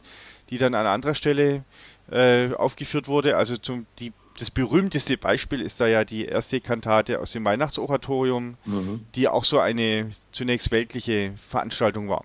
die 0.50 0.58
dann 0.58 0.76
an 0.76 0.86
anderer 0.86 1.16
Stelle 1.16 1.64
äh, 2.12 2.54
aufgeführt 2.54 3.08
wurde. 3.08 3.38
Also 3.38 3.58
zum, 3.58 3.86
die, 4.00 4.14
das 4.40 4.52
berühmteste 4.52 5.18
Beispiel 5.18 5.62
ist 5.62 5.80
da 5.82 5.88
ja 5.88 6.04
die 6.04 6.26
erste 6.26 6.62
Kantate 6.62 7.20
aus 7.20 7.32
dem 7.32 7.46
Weihnachtsoratorium, 7.46 8.58
mhm. 8.66 9.06
die 9.16 9.28
auch 9.28 9.46
so 9.46 9.60
eine 9.60 10.12
zunächst 10.32 10.72
weltliche 10.72 11.34
Veranstaltung 11.50 12.10
war. 12.10 12.24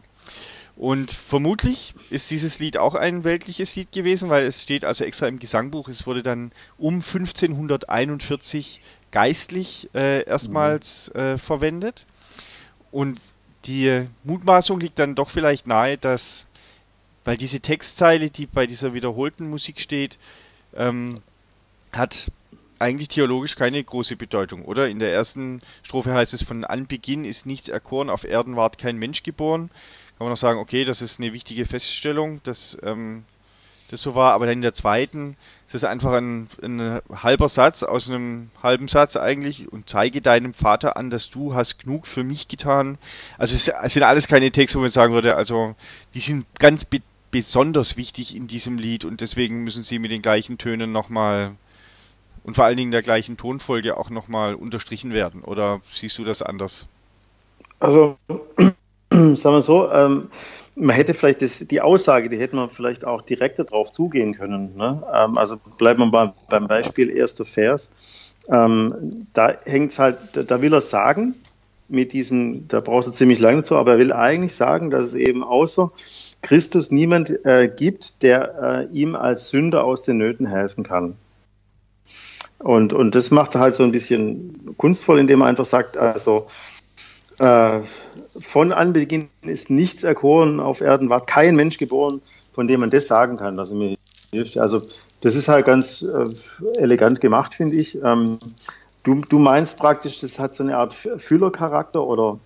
Und 0.77 1.13
vermutlich 1.13 1.95
ist 2.11 2.31
dieses 2.31 2.59
Lied 2.59 2.77
auch 2.77 2.95
ein 2.95 3.25
weltliches 3.25 3.75
Lied 3.77 3.93
gewesen, 3.93 4.29
weil 4.29 4.45
es 4.45 4.63
steht 4.63 4.85
also 4.85 5.05
extra 5.05 5.27
im 5.27 5.39
Gesangbuch. 5.39 5.89
Es 5.89 6.07
wurde 6.07 6.23
dann 6.23 6.53
um 6.77 6.97
1541 6.97 8.83
geistlich 9.11 9.89
äh, 9.95 10.25
erstmals 10.25 11.11
mhm. 11.15 11.21
äh, 11.21 11.39
verwendet. 11.39 12.05
Und 12.91 13.19
die 13.65 14.07
Mutmaßung 14.25 14.79
liegt 14.79 14.99
dann 14.99 15.15
doch 15.15 15.31
vielleicht 15.31 15.67
nahe, 15.67 15.97
dass, 15.97 16.47
weil 17.27 17.37
diese 17.37 17.61
Textzeile, 17.61 18.31
die 18.31 18.47
bei 18.47 18.67
dieser 18.67 18.95
wiederholten 18.95 19.51
Musik 19.51 19.81
steht, 19.81 20.19
ähm, 20.75 21.21
hat 21.93 22.31
eigentlich 22.79 23.09
theologisch 23.09 23.57
keine 23.57 23.83
große 23.83 24.17
Bedeutung, 24.17 24.65
oder? 24.65 24.89
In 24.89 24.99
der 24.99 25.13
ersten 25.13 25.61
Strophe 25.83 26.15
heißt 26.15 26.33
es, 26.33 26.43
von 26.43 26.65
Anbeginn 26.65 27.25
ist 27.25 27.45
nichts 27.45 27.69
erkoren, 27.69 28.09
auf 28.09 28.25
Erden 28.25 28.57
ward 28.57 28.79
kein 28.79 28.97
Mensch 28.97 29.23
geboren 29.23 29.71
kann 30.17 30.25
man 30.25 30.33
noch 30.33 30.39
sagen, 30.39 30.59
okay, 30.59 30.87
das 30.87 31.03
ist 31.03 31.21
eine 31.21 31.35
wichtige 31.35 31.67
Feststellung, 31.67 32.41
dass 32.43 32.79
ähm, 32.83 33.25
das 33.91 34.01
so 34.01 34.15
war, 34.15 34.33
aber 34.33 34.47
dann 34.47 34.55
in 34.55 34.63
der 34.63 34.73
zweiten 34.73 35.37
ist 35.69 35.75
es 35.75 35.85
einfach 35.85 36.13
ein, 36.13 36.49
ein, 36.63 37.01
halber 37.13 37.51
Satz 37.51 37.83
aus 37.83 38.09
einem 38.09 38.51
halben 38.63 38.89
Satz 38.89 39.17
eigentlich 39.17 39.71
und 39.71 39.91
zeige 39.91 40.23
deinem 40.23 40.55
Vater 40.55 40.97
an, 40.97 41.11
dass 41.11 41.29
du 41.29 41.55
hast 41.55 41.81
genug 41.81 42.07
für 42.07 42.25
mich 42.25 42.49
getan. 42.49 42.97
Also 43.37 43.55
es, 43.55 43.93
sind 43.93 44.03
alles 44.05 44.27
keine 44.27 44.51
Texte, 44.51 44.79
wo 44.79 44.83
man 44.83 44.91
sagen 44.91 45.13
würde, 45.13 45.37
also 45.37 45.77
die 46.15 46.21
sind 46.21 46.47
ganz 46.59 46.87
besonders 47.31 47.97
wichtig 47.97 48.35
in 48.35 48.47
diesem 48.47 48.79
Lied 48.79 49.05
und 49.05 49.21
deswegen 49.21 49.65
müssen 49.65 49.83
sie 49.83 49.99
mit 49.99 50.11
den 50.11 50.23
gleichen 50.23 50.59
Tönen 50.59 50.93
nochmal 50.93 51.57
und 52.45 52.55
vor 52.55 52.65
allen 52.65 52.77
Dingen 52.77 52.93
der 52.93 53.03
gleichen 53.03 53.37
Tonfolge 53.37 53.97
auch 53.97 54.09
nochmal 54.09 54.55
unterstrichen 54.55 55.13
werden. 55.13 55.43
Oder 55.43 55.81
siehst 55.95 56.17
du 56.19 56.25
das 56.25 56.43
anders? 56.43 56.87
Also 57.81 58.17
sagen 59.11 59.43
wir 59.43 59.63
so, 59.63 59.91
ähm, 59.91 60.29
man 60.77 60.95
hätte 60.95 61.15
vielleicht 61.15 61.43
das, 61.43 61.59
die 61.59 61.81
Aussage, 61.81 62.29
die 62.29 62.39
hätte 62.39 62.55
man 62.55 62.71
vielleicht 62.71 63.05
auch 63.05 63.23
direkter 63.23 63.65
drauf 63.65 63.93
zugehen 63.93 64.35
können. 64.35 64.77
Ne? 64.77 65.03
Ähm, 65.13 65.39
also 65.39 65.57
bleiben 65.79 66.01
wir 66.01 66.07
mal 66.07 66.35
beim 66.49 66.69
Beispiel 66.69 67.11
erster 67.11 67.45
Vers. 67.45 67.93
Ähm, 68.49 69.27
da 69.33 69.55
hängt 69.65 69.93
es 69.93 69.99
halt, 69.99 70.19
da 70.33 70.63
will 70.63 70.73
er 70.73 70.83
sagen, 70.83 71.35
mit 71.89 72.13
diesen, 72.13 72.69
da 72.69 72.81
brauchst 72.81 73.09
du 73.09 73.13
ziemlich 73.13 73.41
lange 73.41 73.63
zu, 73.63 73.77
aber 73.77 73.93
er 73.93 73.99
will 73.99 74.13
eigentlich 74.13 74.55
sagen, 74.55 74.91
dass 74.91 75.05
es 75.05 75.15
eben 75.15 75.43
außer 75.43 75.91
Christus 76.47 76.93
niemand 76.93 77.45
äh, 77.45 77.67
gibt, 77.67 78.23
der 78.23 78.89
äh, 78.93 78.97
ihm 78.97 79.17
als 79.17 79.49
Sünder 79.49 79.83
aus 79.83 80.05
den 80.05 80.19
Nöten 80.19 80.47
helfen 80.47 80.85
kann. 80.85 81.17
Und, 82.61 82.93
und 82.93 83.17
das 83.17 83.33
macht 83.33 83.57
er 83.57 83.61
halt 83.63 83.75
so 83.75 83.83
ein 83.83 83.91
bisschen 83.91 84.77
kunstvoll, 84.77 85.19
indem 85.19 85.41
er 85.41 85.49
einfach 85.49 85.65
sagt, 85.65 85.97
also 85.97 86.47
äh, 87.41 87.81
von 88.39 88.73
Anbeginn 88.73 89.29
ist 89.43 89.71
nichts 89.71 90.05
erkoren 90.05 90.61
auf 90.61 90.81
Erden, 90.81 91.09
war 91.09 91.27
kein 91.27 91.57
Mensch 91.57 91.79
geboren, 91.79 92.23
von 92.53 92.69
dem 92.69 92.79
man 92.79 92.91
das 92.91 93.09
sagen 93.09 93.39
kann, 93.39 93.57
dass 93.57 93.73
er 93.73 93.77
mir 93.77 93.97
hilft. 94.31 94.57
Also 94.57 94.83
das 95.23 95.35
ist 95.35 95.49
halt 95.49 95.67
ganz 95.67 96.03
äh, 96.03 96.29
elegant 96.79 97.21
gemacht, 97.21 97.55
finde 97.55 97.75
ich. 97.75 98.01
Ähm, 98.05 98.39
du, 99.03 99.17
du 99.29 99.41
meinst 99.41 99.81
praktisch, 99.81 100.21
das 100.21 100.39
hat 100.39 100.55
so 100.55 100.63
eine 100.63 100.77
Art 100.77 100.95
Füllercharakter 100.95 102.05
oder 102.05 102.39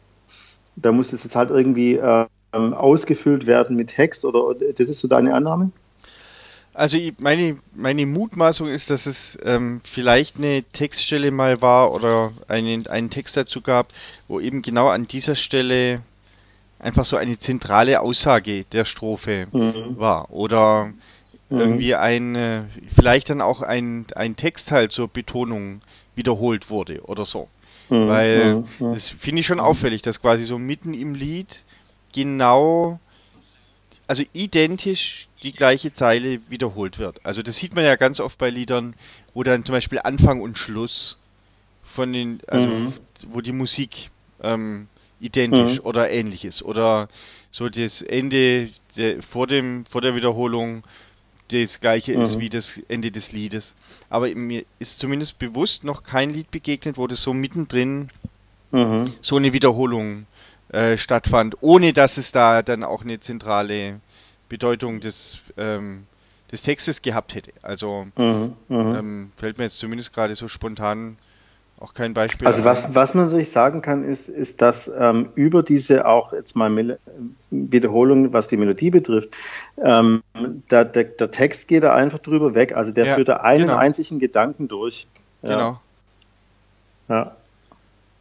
da 0.76 0.90
muss 0.90 1.12
es 1.12 1.22
jetzt 1.22 1.36
halt 1.36 1.50
irgendwie 1.50 1.96
äh, 1.96 2.24
ausgefüllt 2.52 3.46
werden 3.46 3.76
mit 3.76 3.88
Text 3.88 4.24
oder 4.24 4.54
das 4.54 4.88
ist 4.88 4.98
so 4.98 5.08
deine 5.08 5.34
Annahme? 5.34 5.70
Also 6.72 6.98
meine, 7.18 7.58
meine 7.74 8.06
Mutmaßung 8.06 8.68
ist, 8.68 8.90
dass 8.90 9.06
es 9.06 9.36
ähm, 9.44 9.80
vielleicht 9.84 10.36
eine 10.38 10.62
Textstelle 10.62 11.30
mal 11.30 11.60
war 11.60 11.92
oder 11.92 12.32
einen, 12.48 12.86
einen 12.86 13.10
Text 13.10 13.36
dazu 13.36 13.60
gab, 13.60 13.92
wo 14.28 14.40
eben 14.40 14.62
genau 14.62 14.88
an 14.88 15.06
dieser 15.06 15.34
Stelle 15.34 16.02
einfach 16.78 17.04
so 17.04 17.16
eine 17.16 17.38
zentrale 17.38 18.00
Aussage 18.00 18.64
der 18.64 18.84
Strophe 18.84 19.46
mhm. 19.52 19.98
war. 19.98 20.32
Oder 20.32 20.92
mhm. 21.48 21.58
irgendwie 21.58 21.94
ein, 21.96 22.36
äh, 22.36 22.62
vielleicht 22.94 23.30
dann 23.30 23.40
auch 23.40 23.62
ein, 23.62 24.06
ein 24.14 24.36
Text 24.36 24.70
halt 24.70 24.92
zur 24.92 25.08
Betonung 25.08 25.80
wiederholt 26.14 26.70
wurde 26.70 27.02
oder 27.02 27.26
so. 27.26 27.48
Mhm. 27.88 28.08
Weil 28.08 28.54
mhm. 28.54 28.94
Das 28.94 29.10
finde 29.10 29.40
ich 29.40 29.46
schon 29.46 29.60
auffällig, 29.60 30.02
dass 30.02 30.22
quasi 30.22 30.44
so 30.44 30.58
mitten 30.58 30.94
im 30.94 31.14
Lied 31.14 31.64
genau 32.12 33.00
also 34.10 34.24
identisch 34.32 35.28
die 35.44 35.52
gleiche 35.52 35.94
Zeile 35.94 36.40
wiederholt 36.48 36.98
wird. 36.98 37.24
Also 37.24 37.42
das 37.42 37.58
sieht 37.58 37.76
man 37.76 37.84
ja 37.84 37.94
ganz 37.94 38.18
oft 38.18 38.38
bei 38.38 38.50
Liedern, 38.50 38.94
wo 39.34 39.44
dann 39.44 39.64
zum 39.64 39.72
Beispiel 39.72 40.00
Anfang 40.02 40.40
und 40.40 40.58
Schluss 40.58 41.16
von 41.84 42.12
den, 42.12 42.40
also 42.48 42.66
mhm. 42.66 42.92
wo 43.28 43.40
die 43.40 43.52
Musik 43.52 44.10
ähm, 44.42 44.88
identisch 45.20 45.78
mhm. 45.78 45.86
oder 45.86 46.10
ähnlich 46.10 46.44
ist. 46.44 46.64
Oder 46.64 47.08
so 47.52 47.68
das 47.68 48.02
Ende 48.02 48.70
der, 48.96 49.22
vor 49.22 49.46
dem, 49.46 49.86
vor 49.86 50.00
der 50.00 50.16
Wiederholung 50.16 50.82
das 51.46 51.78
gleiche 51.78 52.16
mhm. 52.16 52.22
ist 52.22 52.40
wie 52.40 52.50
das 52.50 52.80
Ende 52.88 53.12
des 53.12 53.30
Liedes. 53.30 53.76
Aber 54.08 54.26
mir 54.34 54.64
ist 54.80 54.98
zumindest 54.98 55.38
bewusst 55.38 55.84
noch 55.84 56.02
kein 56.02 56.30
Lied 56.30 56.50
begegnet, 56.50 56.96
wo 56.96 57.06
das 57.06 57.22
so 57.22 57.32
mittendrin 57.32 58.10
mhm. 58.72 59.12
so 59.20 59.36
eine 59.36 59.52
Wiederholung 59.52 60.22
äh, 60.22 60.39
stattfand, 60.96 61.56
ohne 61.62 61.92
dass 61.92 62.16
es 62.16 62.30
da 62.30 62.62
dann 62.62 62.84
auch 62.84 63.02
eine 63.02 63.18
zentrale 63.18 64.00
Bedeutung 64.48 65.00
des, 65.00 65.38
ähm, 65.56 66.06
des 66.52 66.62
Textes 66.62 67.00
gehabt 67.00 67.34
hätte. 67.34 67.52
Also 67.62 68.06
mhm, 68.16 68.52
mhm, 68.68 68.94
ähm, 68.94 69.32
fällt 69.36 69.58
mir 69.58 69.64
jetzt 69.64 69.78
zumindest 69.78 70.12
gerade 70.12 70.34
so 70.34 70.48
spontan 70.48 71.16
auch 71.80 71.94
kein 71.94 72.12
Beispiel. 72.12 72.46
Also 72.46 72.64
was, 72.64 72.94
was 72.94 73.14
man 73.14 73.26
natürlich 73.26 73.50
sagen 73.50 73.80
kann, 73.80 74.04
ist, 74.04 74.28
ist, 74.28 74.60
dass 74.60 74.90
ähm, 74.94 75.30
über 75.34 75.62
diese 75.62 76.06
auch 76.06 76.34
jetzt 76.34 76.54
mal 76.54 76.68
Mel 76.68 76.98
Wiederholung, 77.50 78.34
was 78.34 78.48
die 78.48 78.58
Melodie 78.58 78.90
betrifft, 78.90 79.30
ähm, 79.82 80.22
der, 80.70 80.84
der, 80.84 81.04
der, 81.04 81.30
Text 81.30 81.68
geht 81.68 81.82
da 81.82 81.94
einfach 81.94 82.18
drüber 82.18 82.54
weg. 82.54 82.76
Also 82.76 82.92
der 82.92 83.06
ja, 83.06 83.14
führt 83.14 83.28
da 83.28 83.36
einen 83.38 83.68
genau. 83.68 83.78
einzigen 83.78 84.18
Gedanken 84.18 84.68
durch. 84.68 85.06
Ja. 85.40 85.48
Genau. 85.48 85.80
Ja. 87.08 87.36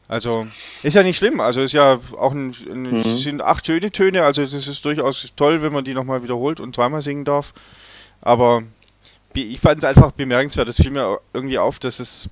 Also 0.09 0.47
ist 0.81 0.95
ja 0.95 1.03
nicht 1.03 1.17
schlimm. 1.17 1.39
Also 1.39 1.61
ist 1.61 1.71
ja 1.71 1.99
auch 2.17 2.33
ein, 2.33 2.55
ein 2.67 2.81
mhm. 2.81 3.17
sind 3.19 3.41
acht 3.43 3.65
schöne 3.65 3.91
Töne. 3.91 4.23
Also 4.23 4.41
es 4.41 4.53
ist 4.53 4.83
durchaus 4.83 5.31
toll, 5.35 5.61
wenn 5.61 5.71
man 5.71 5.85
die 5.85 5.93
nochmal 5.93 6.23
wiederholt 6.23 6.59
und 6.59 6.75
zweimal 6.75 7.03
singen 7.03 7.25
darf. 7.25 7.53
Aber 8.19 8.63
ich 9.35 9.59
fand 9.59 9.77
es 9.77 9.83
einfach 9.83 10.11
bemerkenswert. 10.11 10.67
Das 10.67 10.77
fiel 10.77 10.89
mir 10.89 11.19
irgendwie 11.31 11.59
auf, 11.59 11.77
dass 11.77 11.99
es, 11.99 12.27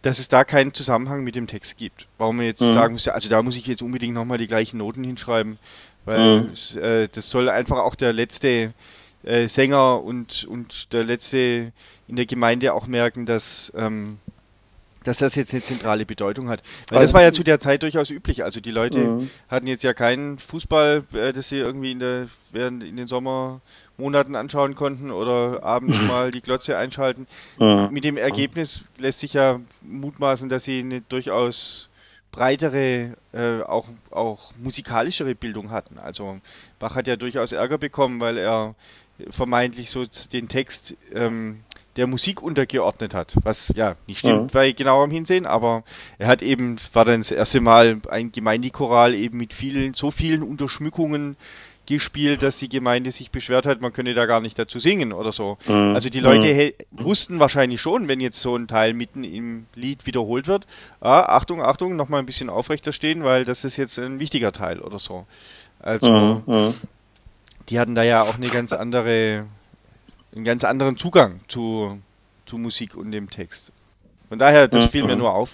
dass 0.00 0.18
es 0.18 0.30
da 0.30 0.44
keinen 0.44 0.72
Zusammenhang 0.72 1.22
mit 1.22 1.36
dem 1.36 1.46
Text 1.46 1.76
gibt. 1.76 2.06
Warum 2.16 2.38
man 2.38 2.46
jetzt 2.46 2.62
mhm. 2.62 2.72
sagen 2.72 2.94
muss, 2.94 3.06
also 3.06 3.28
da 3.28 3.42
muss 3.42 3.56
ich 3.56 3.66
jetzt 3.66 3.82
unbedingt 3.82 4.14
nochmal 4.14 4.38
die 4.38 4.46
gleichen 4.46 4.78
Noten 4.78 5.04
hinschreiben, 5.04 5.58
weil 6.06 6.40
mhm. 6.40 6.50
es, 6.50 6.74
äh, 6.76 7.08
das 7.12 7.28
soll 7.28 7.50
einfach 7.50 7.80
auch 7.80 7.94
der 7.94 8.14
letzte 8.14 8.72
äh, 9.22 9.48
Sänger 9.48 10.02
und 10.02 10.44
und 10.44 10.94
der 10.94 11.04
letzte 11.04 11.72
in 12.08 12.16
der 12.16 12.26
Gemeinde 12.26 12.72
auch 12.72 12.86
merken, 12.86 13.26
dass 13.26 13.70
ähm, 13.76 14.18
dass 15.04 15.18
das 15.18 15.34
jetzt 15.34 15.52
eine 15.52 15.62
zentrale 15.62 16.06
Bedeutung 16.06 16.48
hat. 16.48 16.62
Weil 16.90 17.02
das 17.02 17.14
war 17.14 17.22
ja 17.22 17.32
zu 17.32 17.42
der 17.42 17.60
Zeit 17.60 17.82
durchaus 17.82 18.10
üblich. 18.10 18.44
Also 18.44 18.60
die 18.60 18.70
Leute 18.70 18.98
mhm. 18.98 19.30
hatten 19.48 19.66
jetzt 19.66 19.82
ja 19.82 19.94
keinen 19.94 20.38
Fußball, 20.38 21.04
äh, 21.12 21.32
das 21.32 21.48
sie 21.48 21.58
irgendwie 21.58 21.92
in 21.92 21.98
der 21.98 22.28
während 22.50 22.82
in 22.82 22.96
den 22.96 23.06
Sommermonaten 23.06 24.36
anschauen 24.36 24.74
konnten 24.74 25.10
oder 25.10 25.62
abends 25.62 26.00
mal 26.08 26.30
die 26.30 26.42
Glotze 26.42 26.76
einschalten. 26.76 27.26
Mhm. 27.58 27.88
Mit 27.90 28.04
dem 28.04 28.16
Ergebnis 28.16 28.84
lässt 28.98 29.20
sich 29.20 29.34
ja 29.34 29.60
mutmaßen, 29.82 30.48
dass 30.48 30.64
sie 30.64 30.80
eine 30.80 31.00
durchaus 31.00 31.88
breitere, 32.32 33.14
äh, 33.32 33.60
auch, 33.62 33.88
auch 34.10 34.52
musikalischere 34.56 35.34
Bildung 35.34 35.70
hatten. 35.70 35.98
Also 35.98 36.40
Bach 36.78 36.96
hat 36.96 37.06
ja 37.06 37.16
durchaus 37.16 37.52
Ärger 37.52 37.78
bekommen, 37.78 38.20
weil 38.20 38.38
er 38.38 38.74
vermeintlich 39.30 39.90
so 39.90 40.06
den 40.32 40.48
Text 40.48 40.96
ähm, 41.14 41.60
der 41.96 42.06
Musik 42.06 42.42
untergeordnet 42.42 43.14
hat, 43.14 43.34
was 43.42 43.70
ja 43.74 43.96
nicht 44.06 44.20
stimmt 44.20 44.52
ja. 44.52 44.60
bei 44.60 44.72
genauerem 44.72 45.10
Hinsehen, 45.10 45.46
aber 45.46 45.84
er 46.18 46.28
hat 46.28 46.42
eben, 46.42 46.78
war 46.92 47.04
dann 47.04 47.20
das 47.20 47.30
erste 47.30 47.60
Mal 47.60 48.00
ein 48.08 48.32
Gemeindechoral 48.32 49.14
eben 49.14 49.38
mit 49.38 49.52
vielen, 49.52 49.94
so 49.94 50.10
vielen 50.10 50.42
Unterschmückungen 50.42 51.36
gespielt, 51.86 52.42
dass 52.42 52.58
die 52.58 52.68
Gemeinde 52.68 53.10
sich 53.10 53.30
beschwert 53.30 53.66
hat, 53.66 53.80
man 53.80 53.92
könne 53.92 54.14
da 54.14 54.26
gar 54.26 54.40
nicht 54.40 54.58
dazu 54.58 54.78
singen 54.78 55.12
oder 55.12 55.32
so. 55.32 55.58
Mhm. 55.66 55.94
Also 55.94 56.10
die 56.10 56.20
Leute 56.20 56.74
mhm. 56.90 57.04
wussten 57.04 57.40
wahrscheinlich 57.40 57.80
schon, 57.80 58.08
wenn 58.08 58.20
jetzt 58.20 58.40
so 58.40 58.56
ein 58.56 58.68
Teil 58.68 58.94
mitten 58.94 59.24
im 59.24 59.66
Lied 59.74 60.06
wiederholt 60.06 60.46
wird, 60.46 60.66
ah, 61.00 61.22
Achtung, 61.22 61.60
Achtung, 61.60 61.96
nochmal 61.96 62.20
ein 62.20 62.26
bisschen 62.26 62.50
aufrechter 62.50 62.92
stehen, 62.92 63.24
weil 63.24 63.44
das 63.44 63.64
ist 63.64 63.76
jetzt 63.76 63.98
ein 63.98 64.20
wichtiger 64.20 64.52
Teil 64.52 64.78
oder 64.78 64.98
so. 64.98 65.26
Also 65.80 66.42
mhm. 66.46 66.74
die 67.68 67.80
hatten 67.80 67.96
da 67.96 68.04
ja 68.04 68.22
auch 68.22 68.36
eine 68.36 68.46
ganz 68.46 68.72
andere 68.72 69.46
einen 70.34 70.44
ganz 70.44 70.64
anderen 70.64 70.96
Zugang 70.96 71.40
zu, 71.48 71.98
zu 72.46 72.58
Musik 72.58 72.96
und 72.96 73.12
dem 73.12 73.30
Text. 73.30 73.72
Von 74.28 74.38
daher, 74.38 74.68
das 74.68 74.86
fiel 74.86 75.04
mir 75.04 75.16
nur 75.16 75.34
auf. 75.34 75.50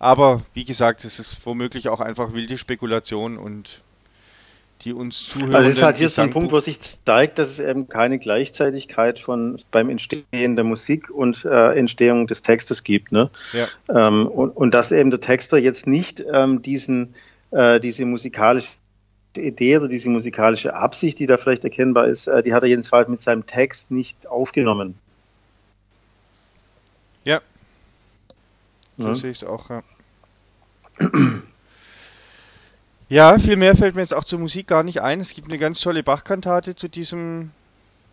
Aber 0.00 0.42
wie 0.54 0.64
gesagt, 0.64 1.04
es 1.04 1.18
ist 1.18 1.44
womöglich 1.44 1.88
auch 1.88 2.00
einfach 2.00 2.32
wilde 2.32 2.58
Spekulation 2.58 3.36
und 3.36 3.82
die 4.82 4.92
uns 4.92 5.24
zuhören. 5.24 5.54
Also 5.54 5.68
es 5.68 5.76
ist 5.76 5.82
halt 5.82 5.96
hier 5.96 6.08
so 6.08 6.22
ein 6.22 6.30
Punkt, 6.30 6.52
wo 6.52 6.60
sich 6.60 6.78
zeigt, 7.04 7.38
dass 7.38 7.48
es 7.48 7.58
eben 7.58 7.88
keine 7.88 8.18
Gleichzeitigkeit 8.18 9.18
von 9.18 9.60
beim 9.70 9.90
Entstehen 9.90 10.54
der 10.56 10.64
Musik 10.64 11.10
und 11.10 11.44
äh, 11.44 11.76
Entstehung 11.76 12.26
des 12.28 12.42
Textes 12.42 12.84
gibt. 12.84 13.10
Ne? 13.10 13.30
Ja. 13.52 14.08
Ähm, 14.08 14.26
und, 14.26 14.50
und 14.50 14.74
dass 14.74 14.92
eben 14.92 15.10
der 15.10 15.20
Texter 15.20 15.58
jetzt 15.58 15.86
nicht 15.86 16.22
ähm, 16.32 16.62
diesen, 16.62 17.14
äh, 17.50 17.80
diese 17.80 18.04
musikalische 18.04 18.70
Idee, 19.36 19.74
also 19.74 19.88
diese 19.88 20.08
musikalische 20.08 20.74
Absicht, 20.74 21.18
die 21.18 21.26
da 21.26 21.36
vielleicht 21.36 21.64
erkennbar 21.64 22.08
ist, 22.08 22.26
äh, 22.26 22.42
die 22.42 22.54
hat 22.54 22.62
er 22.62 22.68
jedenfalls 22.68 23.08
mit 23.08 23.20
seinem 23.20 23.46
Text 23.46 23.90
nicht 23.90 24.26
aufgenommen. 24.26 24.98
Ja. 27.24 27.40
So 28.96 29.08
ja. 29.08 29.14
sehe 29.14 29.30
ich 29.30 29.42
es 29.42 29.48
auch, 29.48 29.70
ja. 29.70 29.82
Ja, 33.10 33.38
viel 33.38 33.56
mehr 33.56 33.74
fällt 33.74 33.94
mir 33.94 34.02
jetzt 34.02 34.12
auch 34.12 34.24
zur 34.24 34.38
Musik 34.38 34.66
gar 34.66 34.82
nicht 34.82 35.00
ein. 35.00 35.20
Es 35.20 35.32
gibt 35.32 35.48
eine 35.48 35.58
ganz 35.58 35.80
tolle 35.80 36.02
Bachkantate 36.02 36.76
zu 36.76 36.88
diesem, 36.88 37.52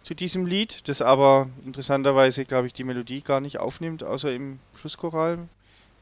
zu 0.04 0.14
diesem 0.14 0.46
Lied, 0.46 0.88
das 0.88 1.02
aber 1.02 1.50
interessanterweise, 1.66 2.46
glaube 2.46 2.68
ich, 2.68 2.74
die 2.74 2.86
Melodie 2.86 3.22
gar 3.22 3.42
nicht 3.42 3.58
aufnimmt, 3.58 4.04
außer 4.04 4.32
im 4.32 4.60
Schlusschoral, 4.80 5.40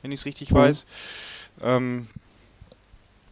wenn 0.03 0.11
ich 0.11 0.19
es 0.19 0.25
richtig 0.27 0.51
mhm. 0.51 0.55
weiß. 0.55 0.85
Ähm, 1.63 2.07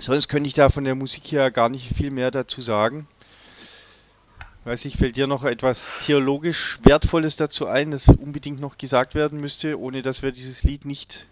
Sonst 0.02 0.30
könnte 0.30 0.48
ich 0.48 0.56
da 0.56 0.70
von 0.70 0.84
der 0.84 0.96
Musik 0.96 1.32
her 1.32 1.52
gar 1.52 1.70
nicht 1.70 1.96
viel 1.96 2.10
mehr 2.10 2.32
dazu 2.32 2.64
sagen. 2.64 3.08
Weiß 4.64 4.84
ich, 4.86 4.98
fällt 4.98 5.16
dir 5.16 5.28
noch 5.28 5.44
etwas 5.44 5.92
theologisch 6.04 6.80
Wertvolles 6.82 7.36
dazu 7.36 7.68
ein, 7.68 7.92
das 7.92 8.08
unbedingt 8.08 8.60
noch 8.60 8.80
gesagt 8.80 9.14
werden 9.14 9.40
müsste, 9.40 9.80
ohne 9.80 10.02
dass 10.02 10.24
wir 10.24 10.32
dieses 10.32 10.64
Lied 10.64 10.86
nicht 10.86 11.28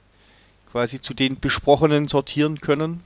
quasi 0.72 1.02
zu 1.02 1.16
den 1.16 1.40
besprochenen 1.40 2.08
sortieren 2.08 2.62
können? 2.62 3.02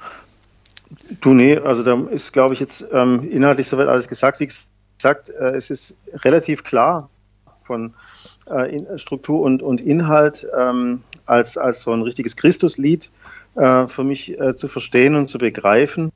Du, 1.21 1.33
nee, 1.33 1.57
also 1.57 1.81
da 1.81 1.97
ist, 2.09 2.33
glaube 2.33 2.53
ich, 2.53 2.59
jetzt 2.59 2.85
ähm, 2.91 3.25
inhaltlich 3.31 3.69
soweit 3.69 3.87
alles 3.87 4.09
gesagt. 4.09 4.41
Wie 4.41 4.47
gesagt, 4.47 5.29
äh, 5.29 5.55
es 5.55 5.69
ist 5.69 5.95
relativ 6.13 6.65
klar 6.65 7.09
von 7.55 7.93
äh, 8.47 8.97
Struktur 8.97 9.39
und, 9.41 9.63
und 9.63 9.79
Inhalt 9.79 10.45
ähm, 10.57 11.03
als, 11.25 11.57
als 11.57 11.83
so 11.83 11.93
ein 11.93 12.01
richtiges 12.01 12.35
Christuslied 12.35 13.09
äh, 13.55 13.87
für 13.87 14.03
mich 14.03 14.39
äh, 14.39 14.55
zu 14.55 14.67
verstehen 14.67 15.15
und 15.15 15.29
zu 15.29 15.37
begreifen. 15.37 16.11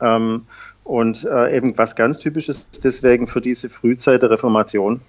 Ähm, 0.00 0.46
und 0.84 1.24
äh, 1.24 1.56
eben 1.56 1.78
was 1.78 1.94
ganz 1.94 2.18
typisches 2.18 2.68
deswegen 2.70 3.26
für 3.26 3.40
diese 3.40 3.68
Frühzeit 3.68 4.22
der 4.22 4.30
Reformation 4.30 5.00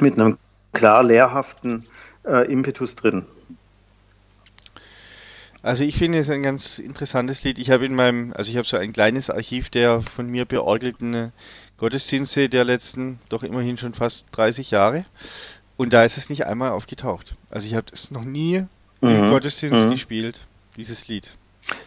mit 0.00 0.14
einem 0.14 0.38
klar 0.72 1.02
lehrhaften 1.02 1.86
äh, 2.24 2.50
Impetus 2.50 2.96
drin. 2.96 3.26
Also 5.62 5.84
ich 5.84 5.96
finde 5.96 6.18
es 6.18 6.28
ein 6.28 6.42
ganz 6.42 6.78
interessantes 6.78 7.44
Lied. 7.44 7.58
Ich 7.58 7.70
habe 7.70 7.86
in 7.86 7.94
meinem, 7.94 8.32
also 8.32 8.50
ich 8.50 8.56
habe 8.56 8.66
so 8.66 8.76
ein 8.76 8.92
kleines 8.92 9.30
Archiv 9.30 9.70
der 9.70 10.02
von 10.02 10.26
mir 10.26 10.44
beorgelten 10.44 11.32
Gottesdienste 11.76 12.48
der 12.48 12.64
letzten, 12.64 13.20
doch 13.28 13.44
immerhin 13.44 13.76
schon 13.76 13.92
fast 13.92 14.26
30 14.32 14.72
Jahre. 14.72 15.04
Und 15.76 15.92
da 15.92 16.02
ist 16.02 16.18
es 16.18 16.30
nicht 16.30 16.46
einmal 16.46 16.72
aufgetaucht. 16.72 17.36
Also 17.50 17.68
ich 17.68 17.74
habe 17.74 17.86
es 17.92 18.10
noch 18.10 18.24
nie. 18.24 18.64
Im 19.10 19.30
Gottesdienst 19.30 19.86
mhm. 19.86 19.90
gespielt, 19.90 20.40
dieses 20.76 21.08
Lied. 21.08 21.30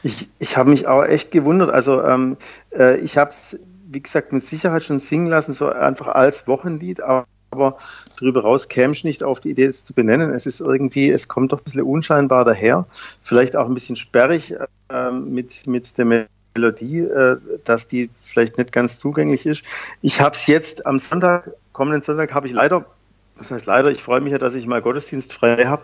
Ich, 0.04 0.28
ich 0.40 0.58
habe 0.58 0.70
mich 0.70 0.88
auch 0.88 1.04
echt 1.04 1.32
gewundert. 1.32 1.70
Also 1.70 2.02
ähm, 2.04 2.38
äh, 2.76 2.98
ich 3.00 3.18
habe 3.18 3.32
es, 3.32 3.60
wie 3.88 4.02
gesagt, 4.02 4.34
mit 4.34 4.44
Sicherheit 4.44 4.84
schon 4.84 5.00
singen 5.00 5.28
lassen, 5.28 5.54
so 5.54 5.70
einfach 5.70 6.08
als 6.08 6.48
Wochenlied, 6.48 7.02
aber, 7.02 7.26
aber 7.52 7.78
darüber 8.20 8.42
raus 8.42 8.68
käme 8.68 8.94
ich 8.94 9.04
nicht 9.04 9.24
auf 9.24 9.40
die 9.40 9.52
Idee, 9.52 9.66
es 9.66 9.84
zu 9.84 9.94
benennen. 9.94 10.34
Es 10.34 10.46
ist 10.46 10.60
irgendwie, 10.60 11.10
es 11.10 11.28
kommt 11.28 11.52
doch 11.54 11.60
ein 11.60 11.64
bisschen 11.64 11.84
unscheinbar 11.84 12.46
daher, 12.46 12.86
vielleicht 13.22 13.56
auch 13.56 13.66
ein 13.66 13.74
bisschen 13.74 13.96
sperrig 13.96 14.56
äh, 14.90 15.12
mit, 15.12 15.68
mit 15.68 15.98
der 15.98 16.28
Melodie, 16.54 17.00
äh, 17.00 17.38
dass 17.64 17.88
die 17.88 18.10
vielleicht 18.14 18.58
nicht 18.58 18.72
ganz 18.72 19.00
zugänglich 19.00 19.46
ist. 19.46 19.64
Ich 20.02 20.22
habe 20.22 20.36
es 20.36 20.48
jetzt 20.48 20.86
am 20.86 21.00
Sonntag, 21.00 21.52
kommenden 21.74 22.02
Sonntag, 22.02 22.34
habe 22.34 22.48
ich 22.48 22.54
leider, 22.54 22.86
das 23.38 23.52
heißt 23.52 23.66
leider, 23.66 23.92
ich 23.92 24.02
freue 24.02 24.22
mich 24.22 24.32
ja, 24.32 24.38
dass 24.38 24.56
ich 24.56 24.66
mal 24.68 24.82
Gottesdienst 24.82 25.34
frei 25.34 25.66
habe, 25.66 25.84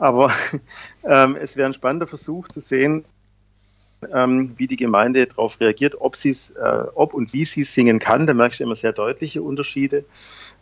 aber 0.00 0.32
ähm, 1.04 1.36
es 1.40 1.56
wäre 1.56 1.68
ein 1.68 1.74
spannender 1.74 2.06
Versuch 2.06 2.48
zu 2.48 2.60
sehen, 2.60 3.04
ähm, 4.12 4.54
wie 4.56 4.66
die 4.66 4.76
Gemeinde 4.76 5.26
darauf 5.26 5.60
reagiert, 5.60 6.00
ob, 6.00 6.16
sie's, 6.16 6.52
äh, 6.52 6.84
ob 6.94 7.12
und 7.12 7.32
wie 7.32 7.44
sie 7.44 7.64
singen 7.64 7.98
kann. 7.98 8.26
Da 8.26 8.34
merkst 8.34 8.60
du 8.60 8.64
immer 8.64 8.74
sehr 8.74 8.92
deutliche 8.92 9.42
Unterschiede 9.42 10.04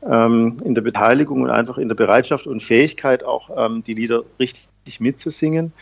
ähm, 0.02 0.56
in 0.64 0.74
der 0.74 0.82
Beteiligung 0.82 1.42
und 1.42 1.50
einfach 1.50 1.78
in 1.78 1.88
der 1.88 1.94
Bereitschaft 1.94 2.46
und 2.46 2.62
Fähigkeit, 2.62 3.22
auch 3.22 3.50
ähm, 3.56 3.84
die 3.84 3.94
Lieder 3.94 4.24
richtig 4.40 4.68
mitzusingen. 4.98 5.72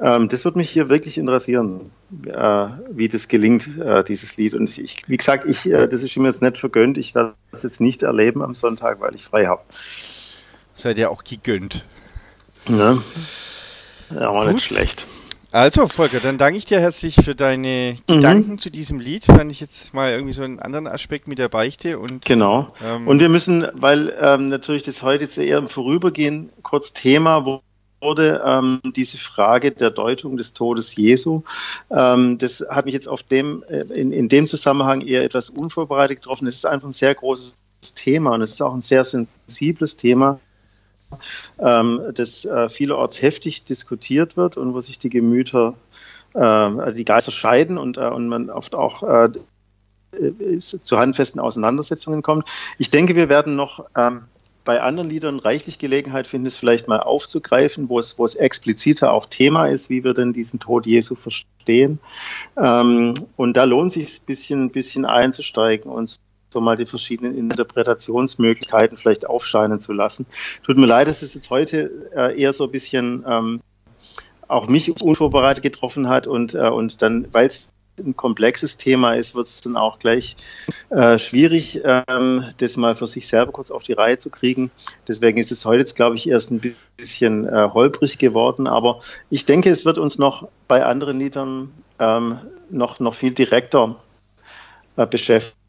Ähm, 0.00 0.28
das 0.28 0.44
würde 0.44 0.58
mich 0.58 0.70
hier 0.70 0.88
wirklich 0.88 1.18
interessieren, 1.18 1.92
äh, 2.26 2.66
wie 2.90 3.08
das 3.08 3.28
gelingt, 3.28 3.78
äh, 3.78 4.02
dieses 4.02 4.36
Lied. 4.36 4.54
Und 4.54 4.76
ich, 4.78 5.06
wie 5.06 5.16
gesagt, 5.16 5.44
ich, 5.44 5.70
äh, 5.70 5.86
das 5.86 6.02
ist 6.02 6.16
mir 6.16 6.28
jetzt 6.28 6.42
nicht 6.42 6.58
vergönnt. 6.58 6.98
Ich 6.98 7.14
werde 7.14 7.34
das 7.52 7.62
jetzt 7.62 7.80
nicht 7.80 8.02
erleben 8.02 8.42
am 8.42 8.54
Sonntag, 8.54 9.00
weil 9.00 9.14
ich 9.14 9.22
frei 9.22 9.46
habe. 9.46 9.62
Seid 10.76 10.98
ihr 10.98 11.10
auch 11.10 11.22
gegönnt? 11.22 11.84
Ne? 12.68 13.02
Ja, 14.10 14.34
war 14.34 14.50
nicht 14.52 14.64
schlecht. 14.64 15.06
Also, 15.54 15.86
Volker, 15.86 16.18
dann 16.18 16.36
danke 16.36 16.58
ich 16.58 16.64
dir 16.64 16.80
herzlich 16.80 17.14
für 17.14 17.36
deine 17.36 17.96
mhm. 18.08 18.14
Gedanken 18.16 18.58
zu 18.58 18.70
diesem 18.70 18.98
Lied. 18.98 19.24
Fand 19.24 19.52
ich 19.52 19.60
jetzt 19.60 19.94
mal 19.94 20.10
irgendwie 20.10 20.32
so 20.32 20.42
einen 20.42 20.58
anderen 20.58 20.88
Aspekt 20.88 21.28
mit 21.28 21.38
der 21.38 21.48
Beichte. 21.48 22.00
Und, 22.00 22.24
genau. 22.24 22.74
Ähm, 22.84 23.06
und 23.06 23.20
wir 23.20 23.28
müssen, 23.28 23.64
weil 23.72 24.12
ähm, 24.20 24.48
natürlich 24.48 24.82
das 24.82 25.04
heute 25.04 25.24
jetzt 25.24 25.38
eher 25.38 25.58
im 25.58 25.68
Vorübergehen 25.68 26.50
kurz 26.62 26.92
Thema 26.92 27.44
wurde, 28.00 28.42
ähm, 28.44 28.80
diese 28.96 29.16
Frage 29.16 29.70
der 29.70 29.90
Deutung 29.90 30.36
des 30.36 30.54
Todes 30.54 30.96
Jesu. 30.96 31.42
Ähm, 31.88 32.38
das 32.38 32.64
hat 32.68 32.86
mich 32.86 32.94
jetzt 32.94 33.08
auf 33.08 33.22
dem, 33.22 33.62
äh, 33.68 33.82
in, 33.82 34.12
in 34.12 34.28
dem 34.28 34.48
Zusammenhang 34.48 35.02
eher 35.02 35.22
etwas 35.22 35.50
unvorbereitet 35.50 36.16
getroffen. 36.16 36.48
Es 36.48 36.56
ist 36.56 36.66
einfach 36.66 36.88
ein 36.88 36.92
sehr 36.92 37.14
großes 37.14 37.54
Thema 37.94 38.32
und 38.32 38.42
es 38.42 38.54
ist 38.54 38.60
auch 38.60 38.74
ein 38.74 38.82
sehr 38.82 39.04
sensibles 39.04 39.96
Thema 39.96 40.40
ähm, 41.58 42.00
das 42.14 42.44
äh, 42.44 42.68
vielerorts 42.68 43.22
heftig 43.22 43.64
diskutiert 43.64 44.36
wird 44.36 44.56
und 44.56 44.74
wo 44.74 44.80
sich 44.80 44.98
die 44.98 45.10
Gemüter, 45.10 45.74
äh, 46.34 46.92
die 46.92 47.04
Geister 47.04 47.32
scheiden 47.32 47.78
und, 47.78 47.98
äh, 47.98 48.08
und 48.08 48.28
man 48.28 48.50
oft 48.50 48.74
auch 48.74 49.02
äh, 49.02 49.30
zu 50.58 50.98
handfesten 50.98 51.40
Auseinandersetzungen 51.40 52.22
kommt. 52.22 52.48
Ich 52.78 52.90
denke, 52.90 53.16
wir 53.16 53.28
werden 53.28 53.56
noch 53.56 53.84
ähm, 53.96 54.22
bei 54.64 54.80
anderen 54.80 55.10
Liedern 55.10 55.38
reichlich 55.38 55.78
Gelegenheit 55.78 56.26
finden, 56.26 56.46
es 56.46 56.56
vielleicht 56.56 56.88
mal 56.88 57.00
aufzugreifen, 57.00 57.88
wo 57.88 57.98
es, 57.98 58.18
wo 58.18 58.24
es 58.24 58.34
expliziter 58.34 59.12
auch 59.12 59.26
Thema 59.26 59.66
ist, 59.66 59.90
wie 59.90 60.04
wir 60.04 60.14
denn 60.14 60.32
diesen 60.32 60.58
Tod 60.58 60.86
Jesu 60.86 61.14
verstehen. 61.14 62.00
Ähm, 62.56 63.14
und 63.36 63.56
da 63.56 63.64
lohnt 63.64 63.92
sich 63.92 64.20
ein 64.20 64.26
bisschen, 64.26 64.70
bisschen 64.70 65.04
einzusteigen 65.04 65.90
und 65.90 66.16
so 66.54 66.60
mal 66.60 66.76
die 66.76 66.86
verschiedenen 66.86 67.36
Interpretationsmöglichkeiten 67.36 68.96
vielleicht 68.96 69.26
aufscheinen 69.26 69.80
zu 69.80 69.92
lassen. 69.92 70.24
Tut 70.64 70.78
mir 70.78 70.86
leid, 70.86 71.08
dass 71.08 71.22
es 71.22 71.34
jetzt 71.34 71.50
heute 71.50 71.90
äh, 72.16 72.40
eher 72.40 72.52
so 72.52 72.64
ein 72.64 72.70
bisschen 72.70 73.24
ähm, 73.28 73.60
auch 74.48 74.68
mich 74.68 75.00
unvorbereitet 75.02 75.62
getroffen 75.62 76.08
hat 76.08 76.26
und, 76.26 76.54
äh, 76.54 76.68
und 76.68 77.02
dann, 77.02 77.28
weil 77.32 77.46
es 77.46 77.68
ein 77.98 78.16
komplexes 78.16 78.76
Thema 78.76 79.14
ist, 79.14 79.34
wird 79.34 79.46
es 79.46 79.60
dann 79.60 79.76
auch 79.76 79.98
gleich 79.98 80.36
äh, 80.90 81.18
schwierig, 81.18 81.80
ähm, 81.84 82.44
das 82.58 82.76
mal 82.76 82.96
für 82.96 83.06
sich 83.06 83.28
selber 83.28 83.52
kurz 83.52 83.70
auf 83.70 83.82
die 83.82 83.92
Reihe 83.92 84.18
zu 84.18 84.30
kriegen. 84.30 84.70
Deswegen 85.06 85.38
ist 85.38 85.52
es 85.52 85.64
heute 85.64 85.80
jetzt, 85.80 85.94
glaube 85.94 86.16
ich, 86.16 86.28
erst 86.28 86.50
ein 86.50 86.74
bisschen 86.96 87.46
äh, 87.46 87.68
holprig 87.72 88.18
geworden. 88.18 88.66
Aber 88.66 89.00
ich 89.30 89.44
denke, 89.44 89.70
es 89.70 89.84
wird 89.84 89.98
uns 89.98 90.18
noch 90.18 90.48
bei 90.66 90.84
anderen 90.84 91.20
Liedern 91.20 91.72
ähm, 92.00 92.38
noch, 92.68 92.98
noch 92.98 93.14
viel 93.14 93.32
direkter 93.32 93.96
äh, 94.96 95.06
beschäftigen. 95.06 95.63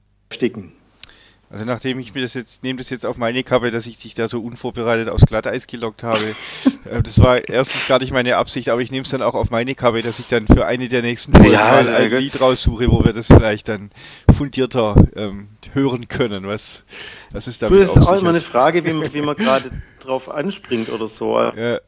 Also 1.49 1.63
nachdem 1.63 1.99
ich 1.99 2.13
mir 2.13 2.23
das 2.23 2.33
jetzt, 2.33 2.63
nehme 2.63 2.79
das 2.79 2.89
jetzt 2.89 3.05
auf 3.05 3.17
meine 3.17 3.43
Kappe, 3.43 3.69
dass 3.69 3.85
ich 3.85 3.99
dich 3.99 4.15
da 4.15 4.27
so 4.27 4.41
unvorbereitet 4.41 5.09
aufs 5.09 5.25
Glatteis 5.25 5.67
gelockt 5.67 6.01
habe. 6.01 6.19
äh, 6.85 7.03
das 7.03 7.19
war 7.19 7.47
erstens 7.47 7.87
gar 7.87 7.99
nicht 7.99 8.11
meine 8.11 8.37
Absicht, 8.37 8.69
aber 8.69 8.81
ich 8.81 8.89
nehme 8.89 9.03
es 9.03 9.11
dann 9.11 9.21
auch 9.21 9.35
auf 9.35 9.51
meine 9.51 9.75
Kappe, 9.75 10.01
dass 10.01 10.17
ich 10.17 10.27
dann 10.27 10.47
für 10.47 10.65
eine 10.65 10.89
der 10.89 11.03
nächsten 11.03 11.33
Folgen 11.33 11.53
ja, 11.53 11.83
mal 11.83 11.87
ein 11.87 12.09
gut. 12.09 12.19
Lied 12.19 12.41
raussuche, 12.41 12.89
wo 12.89 13.05
wir 13.05 13.13
das 13.13 13.27
vielleicht 13.27 13.67
dann 13.67 13.91
fundierter 14.35 14.95
ähm, 15.15 15.49
hören 15.73 16.07
können. 16.07 16.47
Was, 16.47 16.83
was 17.31 17.47
ist 17.47 17.61
damit 17.61 17.79
Das 17.79 17.95
ist 17.95 18.01
auch 18.01 18.19
immer 18.19 18.29
eine 18.31 18.41
Frage, 18.41 18.83
wie 18.83 18.93
man, 18.93 19.25
man 19.25 19.35
gerade 19.37 19.69
drauf 20.01 20.29
anspringt 20.29 20.89
oder 20.89 21.07
so. 21.07 21.39
Ja. 21.39 21.79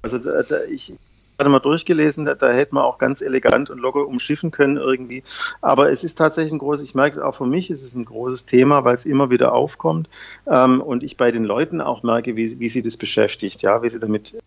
Also 0.00 0.18
da, 0.18 0.42
da, 0.42 0.64
ich, 0.64 0.94
gerade 1.36 1.50
mal 1.50 1.60
durchgelesen, 1.60 2.24
da, 2.24 2.34
da, 2.34 2.50
hätte 2.50 2.74
man 2.74 2.84
auch 2.84 2.98
ganz 2.98 3.20
elegant 3.20 3.70
und 3.70 3.78
locker 3.78 4.06
umschiffen 4.06 4.50
können 4.50 4.76
irgendwie. 4.76 5.22
Aber 5.60 5.90
es 5.90 6.04
ist 6.04 6.16
tatsächlich 6.16 6.52
ein 6.52 6.58
großes, 6.58 6.88
ich 6.88 6.94
merke 6.94 7.16
es 7.16 7.22
auch 7.22 7.34
für 7.34 7.46
mich, 7.46 7.70
es 7.70 7.82
ist 7.82 7.94
ein 7.94 8.04
großes 8.04 8.46
Thema, 8.46 8.84
weil 8.84 8.94
es 8.94 9.04
immer 9.04 9.30
wieder 9.30 9.52
aufkommt 9.52 10.08
ähm, 10.46 10.80
und 10.80 11.02
ich 11.02 11.16
bei 11.16 11.30
den 11.30 11.44
Leuten 11.44 11.80
auch 11.80 12.02
merke, 12.02 12.36
wie, 12.36 12.58
wie 12.58 12.68
sie 12.68 12.82
das 12.82 12.96
beschäftigt, 12.96 13.62
ja, 13.62 13.82
wie 13.82 13.88
sie 13.88 14.00
damit 14.00 14.38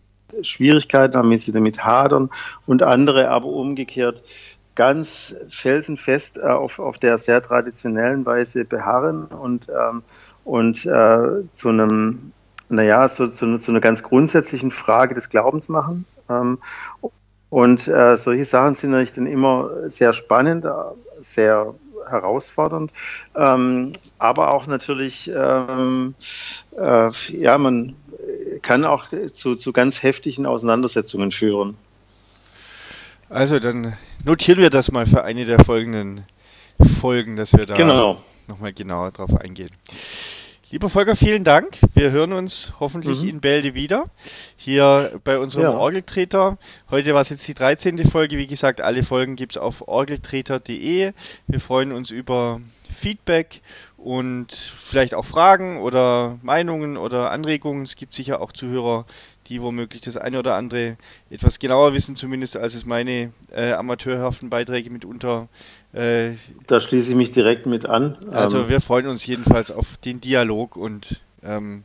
Schwierigkeiten 0.42 1.16
haben, 1.16 1.30
wie 1.30 1.38
sie 1.38 1.52
damit 1.52 1.84
hadern 1.84 2.30
und 2.66 2.82
andere 2.82 3.28
aber 3.28 3.46
umgekehrt 3.46 4.22
ganz 4.78 5.34
felsenfest 5.48 6.38
äh, 6.38 6.42
auf, 6.42 6.78
auf 6.78 6.98
der 6.98 7.18
sehr 7.18 7.42
traditionellen 7.42 8.24
Weise 8.24 8.64
beharren 8.64 9.24
und, 9.24 9.68
ähm, 9.68 10.04
und 10.44 10.86
äh, 10.86 11.42
zu 11.52 11.68
einem, 11.68 12.32
naja, 12.68 13.08
zu, 13.08 13.28
zu, 13.28 13.58
zu 13.58 13.70
einer 13.70 13.80
ganz 13.80 14.02
grundsätzlichen 14.02 14.70
Frage 14.70 15.14
des 15.14 15.28
Glaubens 15.28 15.68
machen. 15.68 16.04
Ähm, 16.28 16.58
und 17.50 17.88
äh, 17.88 18.16
solche 18.16 18.44
Sachen 18.44 18.74
sind 18.74 18.90
natürlich 18.90 19.14
dann 19.14 19.26
immer 19.26 19.70
sehr 19.86 20.12
spannend, 20.12 20.64
äh, 20.66 20.70
sehr 21.20 21.74
herausfordernd, 22.08 22.92
ähm, 23.34 23.92
aber 24.18 24.54
auch 24.54 24.66
natürlich, 24.66 25.30
ähm, 25.34 26.14
äh, 26.78 27.10
ja, 27.28 27.58
man 27.58 27.96
kann 28.62 28.84
auch 28.84 29.08
zu, 29.34 29.56
zu 29.56 29.72
ganz 29.72 30.02
heftigen 30.02 30.46
Auseinandersetzungen 30.46 31.32
führen. 31.32 31.76
Also 33.28 33.58
dann 33.58 33.96
notieren 34.24 34.58
wir 34.58 34.70
das 34.70 34.90
mal 34.90 35.06
für 35.06 35.22
eine 35.22 35.44
der 35.44 35.62
folgenden 35.64 36.22
Folgen, 37.00 37.36
dass 37.36 37.52
wir 37.52 37.66
da 37.66 37.74
genau. 37.74 38.22
nochmal 38.46 38.72
genauer 38.72 39.10
drauf 39.10 39.36
eingehen. 39.38 39.70
Lieber 40.70 40.90
Volker, 40.90 41.16
vielen 41.16 41.44
Dank. 41.44 41.78
Wir 41.94 42.10
hören 42.10 42.34
uns 42.34 42.74
hoffentlich 42.78 43.22
mhm. 43.22 43.28
in 43.28 43.40
Bälde 43.40 43.72
wieder. 43.72 44.10
Hier 44.58 45.18
bei 45.24 45.38
unserem 45.38 45.62
ja. 45.62 45.70
Orgeltreter. 45.70 46.58
Heute 46.90 47.14
war 47.14 47.22
es 47.22 47.30
jetzt 47.30 47.48
die 47.48 47.54
13. 47.54 48.06
Folge. 48.06 48.36
Wie 48.36 48.46
gesagt, 48.46 48.82
alle 48.82 49.02
Folgen 49.02 49.34
gibt 49.34 49.52
es 49.52 49.56
auf 49.56 49.88
orgeltreter.de. 49.88 51.14
Wir 51.46 51.60
freuen 51.60 51.92
uns 51.92 52.10
über 52.10 52.60
Feedback 52.94 53.62
und 53.96 54.52
vielleicht 54.52 55.14
auch 55.14 55.24
Fragen 55.24 55.78
oder 55.78 56.38
Meinungen 56.42 56.98
oder 56.98 57.30
Anregungen. 57.30 57.84
Es 57.84 57.96
gibt 57.96 58.12
sicher 58.12 58.42
auch 58.42 58.52
Zuhörer, 58.52 59.06
die 59.46 59.62
womöglich 59.62 60.02
das 60.02 60.18
eine 60.18 60.38
oder 60.38 60.54
andere 60.54 60.98
etwas 61.30 61.58
genauer 61.58 61.94
wissen, 61.94 62.16
zumindest 62.16 62.58
als 62.58 62.74
es 62.74 62.84
meine 62.84 63.32
äh, 63.52 63.72
amateurhaften 63.72 64.50
Beiträge 64.50 64.90
mitunter. 64.90 65.48
Äh, 65.92 66.32
da 66.66 66.80
schließe 66.80 67.10
ich 67.10 67.16
mich 67.16 67.30
direkt 67.30 67.66
mit 67.66 67.86
an. 67.86 68.16
Also 68.30 68.60
ähm, 68.60 68.68
wir 68.68 68.80
freuen 68.80 69.06
uns 69.06 69.24
jedenfalls 69.24 69.70
auf 69.70 69.96
den 70.04 70.20
Dialog 70.20 70.76
und 70.76 71.20
ähm, 71.42 71.84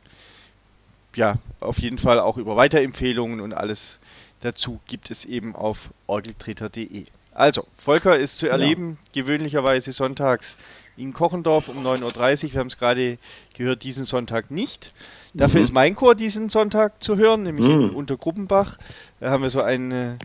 ja, 1.14 1.36
auf 1.60 1.78
jeden 1.78 1.98
Fall 1.98 2.20
auch 2.20 2.36
über 2.36 2.56
Weiterempfehlungen 2.56 3.40
und 3.40 3.54
alles 3.54 3.98
dazu 4.40 4.80
gibt 4.86 5.10
es 5.10 5.24
eben 5.24 5.54
auf 5.56 5.90
orgeltreter.de. 6.06 7.04
Also, 7.32 7.66
Volker 7.78 8.16
ist 8.16 8.38
zu 8.38 8.48
erleben, 8.48 8.98
ja. 9.12 9.22
gewöhnlicherweise 9.22 9.92
sonntags 9.92 10.56
in 10.96 11.12
Kochendorf 11.12 11.68
um 11.68 11.84
9.30 11.84 12.04
Uhr. 12.44 12.52
Wir 12.52 12.60
haben 12.60 12.68
es 12.68 12.78
gerade 12.78 13.18
gehört, 13.56 13.82
diesen 13.82 14.04
Sonntag 14.04 14.50
nicht. 14.52 14.92
Dafür 15.32 15.58
mhm. 15.60 15.64
ist 15.64 15.72
mein 15.72 15.96
Chor 15.96 16.14
diesen 16.14 16.48
Sonntag 16.48 17.02
zu 17.02 17.16
hören, 17.16 17.42
nämlich 17.42 17.66
mhm. 17.66 17.82
in 17.82 17.90
Untergruppenbach. 17.90 18.78
Da 19.18 19.30
haben 19.30 19.42
wir 19.42 19.50
so 19.50 19.62
einen 19.62 19.90
äh, 19.90 20.16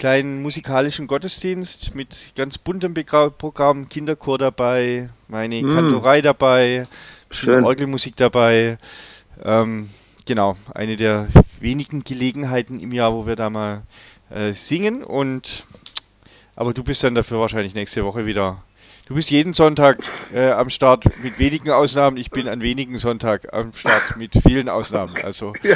kleinen 0.00 0.40
musikalischen 0.40 1.06
Gottesdienst 1.06 1.94
mit 1.94 2.34
ganz 2.34 2.56
buntem 2.56 2.94
Programm, 2.94 3.88
Kinderchor 3.90 4.38
dabei, 4.38 5.10
meine 5.28 5.62
mhm. 5.62 5.74
Kantorei 5.74 6.22
dabei, 6.22 6.88
Schön. 7.30 7.64
Orgelmusik 7.64 8.16
dabei. 8.16 8.78
Ähm, 9.42 9.90
genau, 10.24 10.56
eine 10.74 10.96
der 10.96 11.28
wenigen 11.60 12.02
Gelegenheiten 12.02 12.80
im 12.80 12.92
Jahr, 12.92 13.12
wo 13.12 13.26
wir 13.26 13.36
da 13.36 13.50
mal 13.50 13.82
äh, 14.30 14.54
singen 14.54 15.04
und 15.04 15.66
aber 16.56 16.72
du 16.72 16.82
bist 16.82 17.04
dann 17.04 17.14
dafür 17.14 17.38
wahrscheinlich 17.38 17.74
nächste 17.74 18.02
Woche 18.02 18.24
wieder 18.24 18.62
Du 19.10 19.16
bist 19.16 19.28
jeden 19.28 19.54
Sonntag 19.54 19.98
äh, 20.32 20.50
am 20.50 20.70
Start 20.70 21.04
mit 21.24 21.40
wenigen 21.40 21.70
Ausnahmen. 21.70 22.16
Ich 22.16 22.30
bin 22.30 22.46
an 22.46 22.60
wenigen 22.60 23.00
Sonntag 23.00 23.52
am 23.52 23.72
Start 23.74 24.16
mit 24.16 24.30
vielen 24.46 24.68
Ausnahmen. 24.68 25.16
Also 25.24 25.52
ja, 25.64 25.74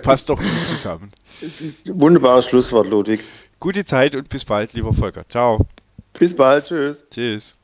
passt 0.00 0.28
doch 0.28 0.38
gut 0.38 0.66
zusammen. 0.66 1.10
Es 1.40 1.62
ist 1.62 1.88
ein 1.88 1.98
wunderbares 1.98 2.44
Schlusswort, 2.44 2.86
Ludwig. 2.88 3.24
Gute 3.60 3.84
Zeit 3.84 4.14
und 4.14 4.28
bis 4.28 4.44
bald, 4.44 4.72
lieber 4.72 4.92
Volker. 4.92 5.28
Ciao. 5.28 5.66
Bis 6.18 6.34
bald. 6.36 6.66
Tschüss. 6.66 7.04
Tschüss. 7.10 7.57